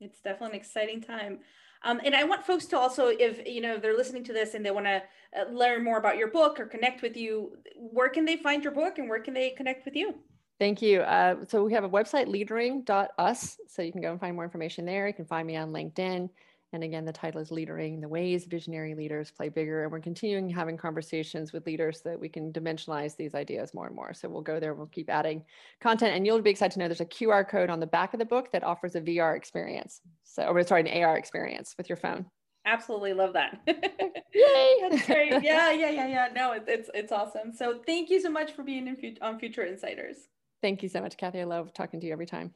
It's 0.00 0.20
definitely 0.20 0.56
an 0.56 0.60
exciting 0.60 1.00
time. 1.00 1.40
Um, 1.84 2.00
and 2.04 2.14
I 2.14 2.24
want 2.24 2.44
folks 2.44 2.64
to 2.66 2.78
also, 2.78 3.08
if 3.08 3.46
you 3.46 3.60
know, 3.60 3.74
if 3.74 3.82
they're 3.82 3.96
listening 3.96 4.24
to 4.24 4.32
this 4.32 4.54
and 4.54 4.64
they 4.64 4.70
want 4.70 4.86
to 4.86 5.02
uh, 5.38 5.50
learn 5.52 5.84
more 5.84 5.98
about 5.98 6.16
your 6.16 6.28
book 6.28 6.58
or 6.58 6.66
connect 6.66 7.02
with 7.02 7.16
you, 7.16 7.56
where 7.76 8.08
can 8.08 8.24
they 8.24 8.36
find 8.36 8.64
your 8.64 8.72
book 8.72 8.98
and 8.98 9.08
where 9.08 9.20
can 9.20 9.34
they 9.34 9.50
connect 9.50 9.84
with 9.84 9.94
you? 9.94 10.14
Thank 10.58 10.80
you. 10.80 11.00
Uh, 11.00 11.44
so 11.46 11.64
we 11.64 11.72
have 11.74 11.84
a 11.84 11.88
website, 11.88 12.26
leadering.us. 12.26 13.58
So 13.68 13.82
you 13.82 13.92
can 13.92 14.00
go 14.00 14.12
and 14.12 14.20
find 14.20 14.34
more 14.34 14.44
information 14.44 14.86
there. 14.86 15.06
You 15.06 15.14
can 15.14 15.26
find 15.26 15.46
me 15.46 15.56
on 15.56 15.72
LinkedIn. 15.72 16.30
And 16.74 16.82
again, 16.82 17.04
the 17.04 17.12
title 17.12 17.40
is 17.40 17.52
Leadering, 17.52 18.00
the 18.00 18.08
ways 18.08 18.46
visionary 18.46 18.96
leaders 18.96 19.30
play 19.30 19.48
bigger. 19.48 19.84
And 19.84 19.92
we're 19.92 20.00
continuing 20.00 20.48
having 20.48 20.76
conversations 20.76 21.52
with 21.52 21.64
leaders 21.66 22.02
so 22.02 22.08
that 22.08 22.18
we 22.18 22.28
can 22.28 22.52
dimensionalize 22.52 23.16
these 23.16 23.32
ideas 23.32 23.72
more 23.72 23.86
and 23.86 23.94
more. 23.94 24.12
So 24.12 24.28
we'll 24.28 24.42
go 24.42 24.58
there, 24.58 24.74
we'll 24.74 24.88
keep 24.88 25.08
adding 25.08 25.44
content. 25.80 26.16
And 26.16 26.26
you'll 26.26 26.42
be 26.42 26.50
excited 26.50 26.72
to 26.72 26.80
know 26.80 26.88
there's 26.88 27.00
a 27.00 27.06
QR 27.06 27.48
code 27.48 27.70
on 27.70 27.78
the 27.78 27.86
back 27.86 28.12
of 28.12 28.18
the 28.18 28.24
book 28.24 28.50
that 28.50 28.64
offers 28.64 28.96
a 28.96 29.00
VR 29.00 29.36
experience. 29.36 30.00
So, 30.24 30.42
or 30.46 30.60
sorry, 30.64 30.90
an 30.90 31.04
AR 31.04 31.16
experience 31.16 31.76
with 31.78 31.88
your 31.88 31.96
phone. 31.96 32.26
Absolutely 32.66 33.12
love 33.12 33.34
that. 33.34 33.60
Yay! 33.68 34.76
That's 34.80 35.06
great. 35.06 35.30
Yeah, 35.44 35.70
yeah, 35.70 35.90
yeah, 35.90 36.08
yeah. 36.08 36.28
No, 36.34 36.52
it's, 36.54 36.66
it's, 36.66 36.90
it's 36.92 37.12
awesome. 37.12 37.52
So 37.52 37.82
thank 37.86 38.10
you 38.10 38.20
so 38.20 38.30
much 38.30 38.50
for 38.50 38.64
being 38.64 38.88
in, 38.88 39.16
on 39.22 39.38
Future 39.38 39.62
Insiders. 39.62 40.16
Thank 40.60 40.82
you 40.82 40.88
so 40.88 41.00
much, 41.00 41.16
Cathy. 41.16 41.40
I 41.40 41.44
love 41.44 41.72
talking 41.72 42.00
to 42.00 42.06
you 42.06 42.12
every 42.12 42.26
time. 42.26 42.52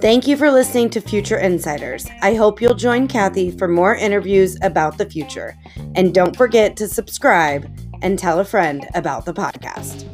Thank 0.00 0.26
you 0.26 0.38
for 0.38 0.50
listening 0.50 0.88
to 0.90 1.00
Future 1.02 1.36
Insiders. 1.36 2.06
I 2.22 2.32
hope 2.32 2.62
you'll 2.62 2.72
join 2.72 3.06
Cathy 3.06 3.50
for 3.50 3.68
more 3.68 3.94
interviews 3.94 4.56
about 4.62 4.96
the 4.96 5.04
future. 5.04 5.58
And 5.94 6.14
don't 6.14 6.34
forget 6.34 6.74
to 6.78 6.88
subscribe 6.88 7.70
and 8.00 8.18
tell 8.18 8.40
a 8.40 8.44
friend 8.46 8.88
about 8.94 9.26
the 9.26 9.34
podcast. 9.34 10.08